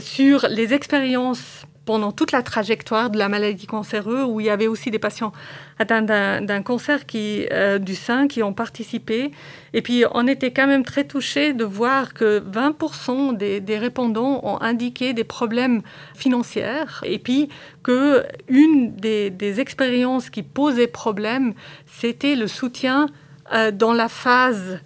sur 0.00 0.48
les 0.50 0.74
expériences 0.74 1.62
pendant 1.84 2.10
toute 2.10 2.32
la 2.32 2.42
trajectoire 2.42 3.10
de 3.10 3.16
la 3.16 3.28
maladie 3.28 3.68
cancéreuse, 3.68 4.26
où 4.28 4.40
il 4.40 4.46
y 4.46 4.50
avait 4.50 4.66
aussi 4.66 4.90
des 4.90 4.98
patients 4.98 5.32
atteints 5.78 6.02
d'un 6.02 6.62
cancer 6.62 6.98
euh, 7.14 7.78
du 7.78 7.94
sein 7.94 8.26
qui 8.26 8.42
ont 8.42 8.52
participé. 8.52 9.30
Et 9.72 9.82
puis, 9.82 10.04
on 10.10 10.26
était 10.26 10.50
quand 10.50 10.66
même 10.66 10.84
très 10.84 11.04
touchés 11.04 11.52
de 11.52 11.64
voir 11.64 12.14
que 12.14 12.40
20% 12.40 13.36
des, 13.36 13.78
répondants 13.78 14.40
ont 14.42 14.60
indiqué 14.60 15.12
des 15.12 15.22
problèmes 15.22 15.82
financiers. 16.16 16.82
Et 17.04 17.20
puis, 17.20 17.50
que 17.84 18.24
une 18.48 18.96
des, 18.96 19.30
des 19.30 19.60
expériences 19.60 20.28
qui 20.28 20.42
posait 20.42 20.88
problème, 20.88 21.54
c'était 21.86 22.34
le 22.34 22.48
soutien 22.48 23.06
euh, 23.52 23.70
dans 23.70 23.92
la 23.92 24.08
phase 24.08 24.80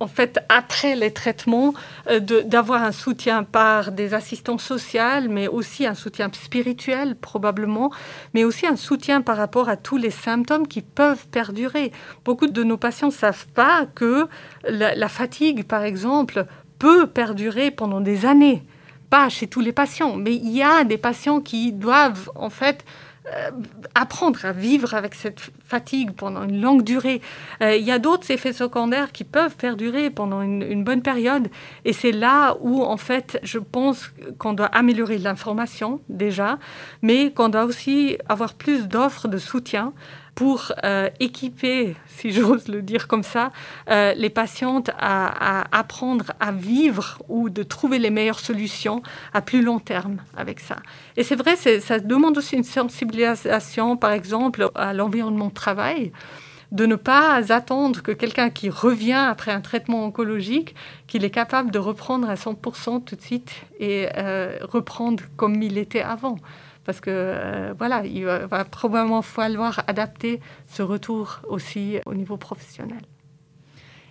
en 0.00 0.06
fait, 0.06 0.40
après 0.48 0.96
les 0.96 1.12
traitements, 1.12 1.74
euh, 2.08 2.18
d'avoir 2.20 2.82
un 2.82 2.92
soutien 2.92 3.44
par 3.44 3.92
des 3.92 4.14
assistants 4.14 4.58
sociaux, 4.58 5.28
mais 5.28 5.48
aussi 5.48 5.86
un 5.86 5.94
soutien 5.94 6.30
spirituel 6.32 7.16
probablement, 7.16 7.90
mais 8.32 8.44
aussi 8.44 8.66
un 8.66 8.76
soutien 8.76 9.20
par 9.20 9.36
rapport 9.36 9.68
à 9.68 9.76
tous 9.76 9.96
les 9.96 10.10
symptômes 10.10 10.66
qui 10.66 10.80
peuvent 10.80 11.26
perdurer. 11.28 11.92
Beaucoup 12.24 12.46
de 12.46 12.62
nos 12.62 12.76
patients 12.76 13.08
ne 13.08 13.12
savent 13.12 13.46
pas 13.48 13.86
que 13.94 14.26
la 14.66 15.08
fatigue, 15.08 15.64
par 15.64 15.82
exemple, 15.82 16.46
peut 16.78 17.06
perdurer 17.06 17.70
pendant 17.70 18.00
des 18.00 18.26
années. 18.26 18.62
Pas 19.10 19.28
chez 19.28 19.46
tous 19.46 19.60
les 19.60 19.72
patients, 19.72 20.16
mais 20.16 20.34
il 20.34 20.50
y 20.50 20.62
a 20.62 20.84
des 20.84 20.98
patients 20.98 21.40
qui 21.40 21.72
doivent 21.72 22.30
en 22.34 22.50
fait 22.50 22.84
euh, 23.32 23.50
apprendre 23.94 24.44
à 24.44 24.52
vivre 24.52 24.92
avec 24.92 25.14
cette 25.14 25.40
fatigue 25.64 26.12
pendant 26.12 26.42
une 26.42 26.60
longue 26.60 26.82
durée. 26.82 27.22
Euh, 27.62 27.74
il 27.74 27.82
y 27.82 27.90
a 27.90 27.98
d'autres 27.98 28.30
effets 28.30 28.52
secondaires 28.52 29.12
qui 29.12 29.24
peuvent 29.24 29.56
perdurer 29.56 30.10
pendant 30.10 30.42
une, 30.42 30.84
bonne 30.84 31.00
période. 31.00 31.48
Et 31.86 31.94
c'est 31.94 32.12
là 32.12 32.54
où, 32.60 32.82
en 32.82 32.98
fait, 32.98 33.40
je 33.42 33.58
pense 33.58 34.12
qu'on 34.38 34.52
doit 34.52 34.66
améliorer 34.66 35.16
l'information 35.16 36.00
déjà, 36.10 36.58
mais 37.00 37.32
qu'on 37.32 37.48
doit 37.48 37.64
aussi 37.64 38.18
avoir 38.28 38.52
plus 38.52 38.88
d'offres 38.88 39.26
de 39.26 39.38
soutien 39.38 39.94
pour 40.34 40.72
euh, 40.84 41.08
équiper, 41.20 41.94
si 42.08 42.32
j'ose 42.32 42.68
le 42.68 42.82
dire 42.82 43.08
comme 43.08 43.22
ça, 43.22 43.52
euh, 43.90 44.14
les 44.14 44.30
patientes 44.30 44.90
à, 44.98 45.64
apprendre 45.76 46.32
à 46.40 46.52
vivre 46.52 47.18
ou 47.28 47.50
de 47.50 47.62
trouver 47.62 47.98
les 47.98 48.10
meilleures 48.10 48.40
solutions 48.40 49.02
à 49.32 49.40
plus 49.40 49.62
long 49.62 49.78
terme 49.78 50.18
avec 50.36 50.60
ça. 50.60 50.76
Et 51.16 51.22
c'est 51.22 51.36
vrai, 51.36 51.56
ça 51.56 51.98
demande 51.98 52.38
aussi 52.38 52.56
une 52.56 52.64
sensibilisation, 52.64 53.96
par 53.96 54.12
exemple, 54.12 54.68
à 54.74 54.92
l'environnement 54.92 55.48
de 55.48 55.54
travail 55.54 56.12
de 56.72 56.86
ne 56.86 56.96
pas 56.96 57.52
attendre 57.52 58.02
que 58.02 58.10
quelqu'un 58.10 58.50
qui 58.50 58.68
revient 58.68 59.12
après 59.12 59.52
un 59.52 59.60
traitement 59.60 60.04
oncologique, 60.04 60.74
qu'il 61.06 61.24
est 61.24 61.30
capable 61.30 61.70
de 61.70 61.78
reprendre 61.78 62.28
à 62.28 62.34
100% 62.34 63.04
tout 63.04 63.14
de 63.14 63.20
suite 63.20 63.52
et 63.78 64.08
euh, 64.16 64.58
reprendre 64.62 65.22
comme 65.36 65.62
il 65.62 65.78
était 65.78 66.02
avant 66.02 66.36
parce 66.84 67.00
que 67.00 67.10
euh, 67.10 67.74
voilà, 67.78 68.04
il 68.04 68.24
va, 68.24 68.64
probablement 68.64 69.22
falloir 69.22 69.82
adapter 69.86 70.40
ce 70.66 70.82
retour 70.82 71.40
aussi 71.48 71.98
au 72.06 72.14
niveau 72.14 72.36
professionnel. 72.36 73.02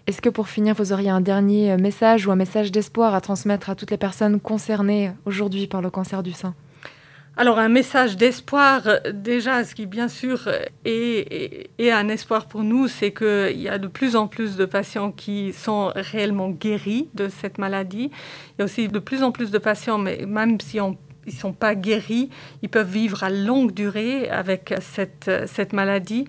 Est-ce 0.05 0.21
que 0.21 0.29
pour 0.29 0.49
finir, 0.49 0.75
vous 0.75 0.91
auriez 0.91 1.09
un 1.09 1.21
dernier 1.21 1.77
message 1.77 2.27
ou 2.27 2.31
un 2.31 2.35
message 2.35 2.71
d'espoir 2.71 3.15
à 3.15 3.21
transmettre 3.21 3.69
à 3.69 3.75
toutes 3.75 3.91
les 3.91 3.97
personnes 3.97 4.39
concernées 4.39 5.11
aujourd'hui 5.25 5.67
par 5.67 5.81
le 5.81 5.89
cancer 5.89 6.23
du 6.23 6.33
sein? 6.33 6.53
Alors 7.35 7.57
un 7.57 7.69
message 7.69 8.15
d'espoir, 8.15 8.83
déjà, 9.11 9.63
ce 9.63 9.73
qui 9.73 9.87
bien 9.87 10.07
sûr 10.07 10.49
est, 10.85 11.67
est 11.79 11.89
un 11.89 12.07
espoir 12.09 12.45
pour 12.45 12.61
nous, 12.61 12.87
c'est 12.87 13.11
qu'il 13.11 13.59
y 13.59 13.67
a 13.67 13.79
de 13.79 13.87
plus 13.87 14.15
en 14.15 14.27
plus 14.27 14.55
de 14.55 14.65
patients 14.65 15.11
qui 15.11 15.51
sont 15.51 15.91
réellement 15.95 16.51
guéris 16.51 17.09
de 17.15 17.29
cette 17.29 17.57
maladie. 17.57 18.11
Il 18.11 18.59
y 18.59 18.61
a 18.61 18.65
aussi 18.65 18.87
de 18.87 18.99
plus 18.99 19.23
en 19.23 19.31
plus 19.31 19.49
de 19.49 19.57
patients, 19.57 19.97
mais 19.97 20.25
même 20.27 20.61
si 20.61 20.79
on 20.79 20.95
ils 21.25 21.33
sont 21.33 21.53
pas 21.53 21.75
guéris, 21.75 22.29
ils 22.61 22.69
peuvent 22.69 22.89
vivre 22.89 23.23
à 23.23 23.29
longue 23.29 23.73
durée 23.73 24.29
avec 24.29 24.73
cette, 24.81 25.31
cette 25.47 25.73
maladie. 25.73 26.25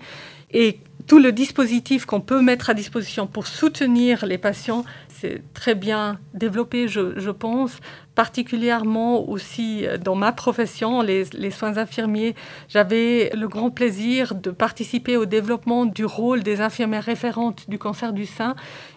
Et 0.51 0.79
tout 1.07 1.19
le 1.19 1.31
dispositif 1.31 2.05
qu'on 2.05 2.21
peut 2.21 2.41
mettre 2.41 2.69
à 2.69 2.73
disposition 2.73 3.27
pour 3.27 3.47
soutenir 3.47 4.25
les 4.25 4.37
patients, 4.37 4.85
c'est 5.09 5.41
très 5.53 5.75
bien 5.75 6.19
développé, 6.33 6.87
je, 6.87 7.19
je, 7.19 7.29
pense, 7.29 7.79
particulièrement 8.15 9.29
aussi 9.29 9.85
euh, 9.85 9.97
dans 9.97 10.15
ma 10.15 10.31
profession, 10.31 11.01
les, 11.01 11.25
soins 11.51 11.77
infirmiers. 11.77 12.35
J'avais 12.69 13.29
le 13.35 13.47
grand 13.47 13.69
plaisir 13.69 14.33
de 14.33 14.51
participer 14.51 15.17
au 15.17 15.25
développement 15.25 15.85
du 15.85 16.05
rôle 16.05 16.41
des 16.41 16.61
infirmières 16.61 17.03
référentes 17.03 17.69
du 17.69 17.77
cancer 17.77 18.13
du 18.13 18.25
sein 18.25 18.55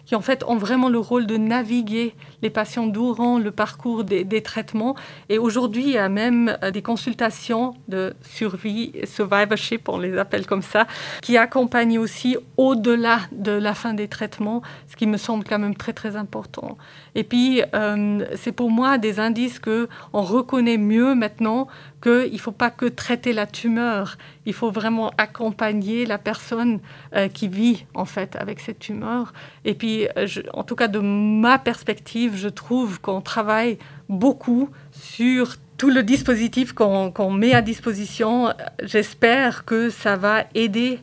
qui 0.08 0.14
en 0.14 0.22
fait 0.22 0.42
ont 0.44 0.56
vraiment 0.56 0.88
le 0.88 0.98
rôle 0.98 1.26
de 1.26 1.36
naviguer 1.36 2.14
les 2.40 2.48
patients 2.48 2.86
durant 2.86 3.38
le 3.38 3.50
parcours 3.50 4.04
des, 4.04 4.42
traitements. 4.42 4.94
Et 5.28 5.36
aujourd'hui, 5.36 5.82
il 5.82 5.90
y 5.90 5.98
a 5.98 6.08
même 6.08 6.56
euh, 6.62 6.70
des 6.70 6.80
consultations 6.80 7.74
de 7.88 8.14
survie, 8.22 8.92
survivorship, 9.04 9.86
on 9.88 9.98
les 9.98 10.16
appelle 10.16 10.46
comme 10.46 10.62
ça, 10.62 10.86
qui 11.20 11.36
accompagnent 11.36 11.98
aussi 11.98 12.38
au-delà 12.56 13.20
de 13.32 13.52
la 13.52 13.74
fin 13.74 13.92
des 13.92 14.08
traitements, 14.08 14.62
ce 14.86 14.96
qui 14.96 15.06
me 15.06 15.18
semble 15.18 15.44
quand 15.44 15.58
même 15.58 15.76
très 15.76 15.92
très 15.92 16.16
important. 16.16 16.78
Et 17.18 17.24
puis, 17.24 17.62
euh, 17.74 18.24
c'est 18.36 18.52
pour 18.52 18.70
moi 18.70 18.96
des 18.96 19.18
indices 19.18 19.58
que 19.58 19.88
on 20.12 20.22
reconnaît 20.22 20.78
mieux 20.78 21.16
maintenant 21.16 21.66
qu'il 22.00 22.32
ne 22.32 22.38
faut 22.38 22.52
pas 22.52 22.70
que 22.70 22.86
traiter 22.86 23.32
la 23.32 23.44
tumeur, 23.44 24.18
il 24.46 24.52
faut 24.52 24.70
vraiment 24.70 25.10
accompagner 25.18 26.06
la 26.06 26.18
personne 26.18 26.78
euh, 27.16 27.26
qui 27.26 27.48
vit 27.48 27.86
en 27.94 28.04
fait 28.04 28.36
avec 28.36 28.60
cette 28.60 28.78
tumeur. 28.78 29.32
Et 29.64 29.74
puis, 29.74 30.06
en 30.52 30.62
tout 30.62 30.76
cas, 30.76 30.86
de 30.86 31.00
ma 31.00 31.58
perspective, 31.58 32.36
je 32.36 32.48
trouve 32.48 33.00
qu'on 33.00 33.20
travaille 33.20 33.78
beaucoup 34.08 34.68
sur 34.92 35.56
tout 35.76 35.90
le 35.90 36.04
dispositif 36.04 36.72
qu'on 36.72 37.30
met 37.32 37.52
à 37.52 37.62
disposition. 37.62 38.52
J'espère 38.80 39.64
que 39.64 39.90
ça 39.90 40.14
va 40.14 40.44
aider 40.54 41.00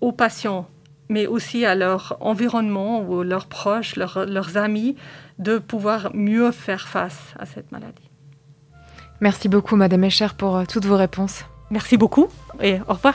aux 0.00 0.12
patients 0.12 0.66
mais 1.08 1.26
aussi 1.26 1.64
à 1.64 1.74
leur 1.74 2.16
environnement 2.20 3.00
ou 3.00 3.22
leurs 3.22 3.46
proches, 3.46 3.96
leurs 3.96 4.56
amis, 4.56 4.96
de 5.38 5.58
pouvoir 5.58 6.10
mieux 6.14 6.50
faire 6.50 6.88
face 6.88 7.34
à 7.38 7.46
cette 7.46 7.72
maladie. 7.72 8.08
Merci 9.20 9.48
beaucoup, 9.48 9.76
Madame 9.76 10.04
Echer, 10.04 10.28
pour 10.36 10.56
euh, 10.56 10.64
toutes 10.68 10.84
vos 10.84 10.96
réponses. 10.96 11.44
Merci 11.70 11.96
beaucoup 11.96 12.28
et 12.60 12.78
au 12.88 12.94
revoir. 12.94 13.14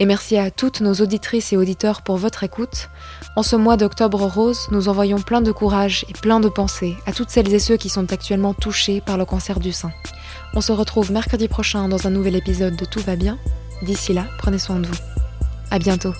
Et 0.00 0.06
merci 0.06 0.36
à 0.36 0.50
toutes 0.50 0.80
nos 0.80 0.94
auditrices 0.94 1.52
et 1.52 1.56
auditeurs 1.56 2.02
pour 2.02 2.16
votre 2.16 2.42
écoute. 2.42 2.88
En 3.36 3.42
ce 3.42 3.54
mois 3.56 3.76
d'octobre 3.76 4.22
rose, 4.22 4.68
nous 4.70 4.88
envoyons 4.88 5.20
plein 5.20 5.42
de 5.42 5.52
courage 5.52 6.04
et 6.08 6.12
plein 6.12 6.40
de 6.40 6.48
pensées 6.48 6.96
à 7.06 7.12
toutes 7.12 7.30
celles 7.30 7.52
et 7.52 7.58
ceux 7.58 7.76
qui 7.76 7.88
sont 7.88 8.12
actuellement 8.12 8.54
touchés 8.54 9.00
par 9.00 9.18
le 9.18 9.24
cancer 9.24 9.60
du 9.60 9.72
sein. 9.72 9.92
On 10.54 10.60
se 10.60 10.72
retrouve 10.72 11.12
mercredi 11.12 11.48
prochain 11.48 11.88
dans 11.88 12.06
un 12.06 12.10
nouvel 12.10 12.36
épisode 12.36 12.76
de 12.76 12.84
Tout 12.84 13.00
va 13.00 13.16
bien. 13.16 13.38
D'ici 13.82 14.12
là, 14.12 14.26
prenez 14.38 14.58
soin 14.58 14.80
de 14.80 14.86
vous. 14.86 14.98
À 15.70 15.78
bientôt. 15.78 16.14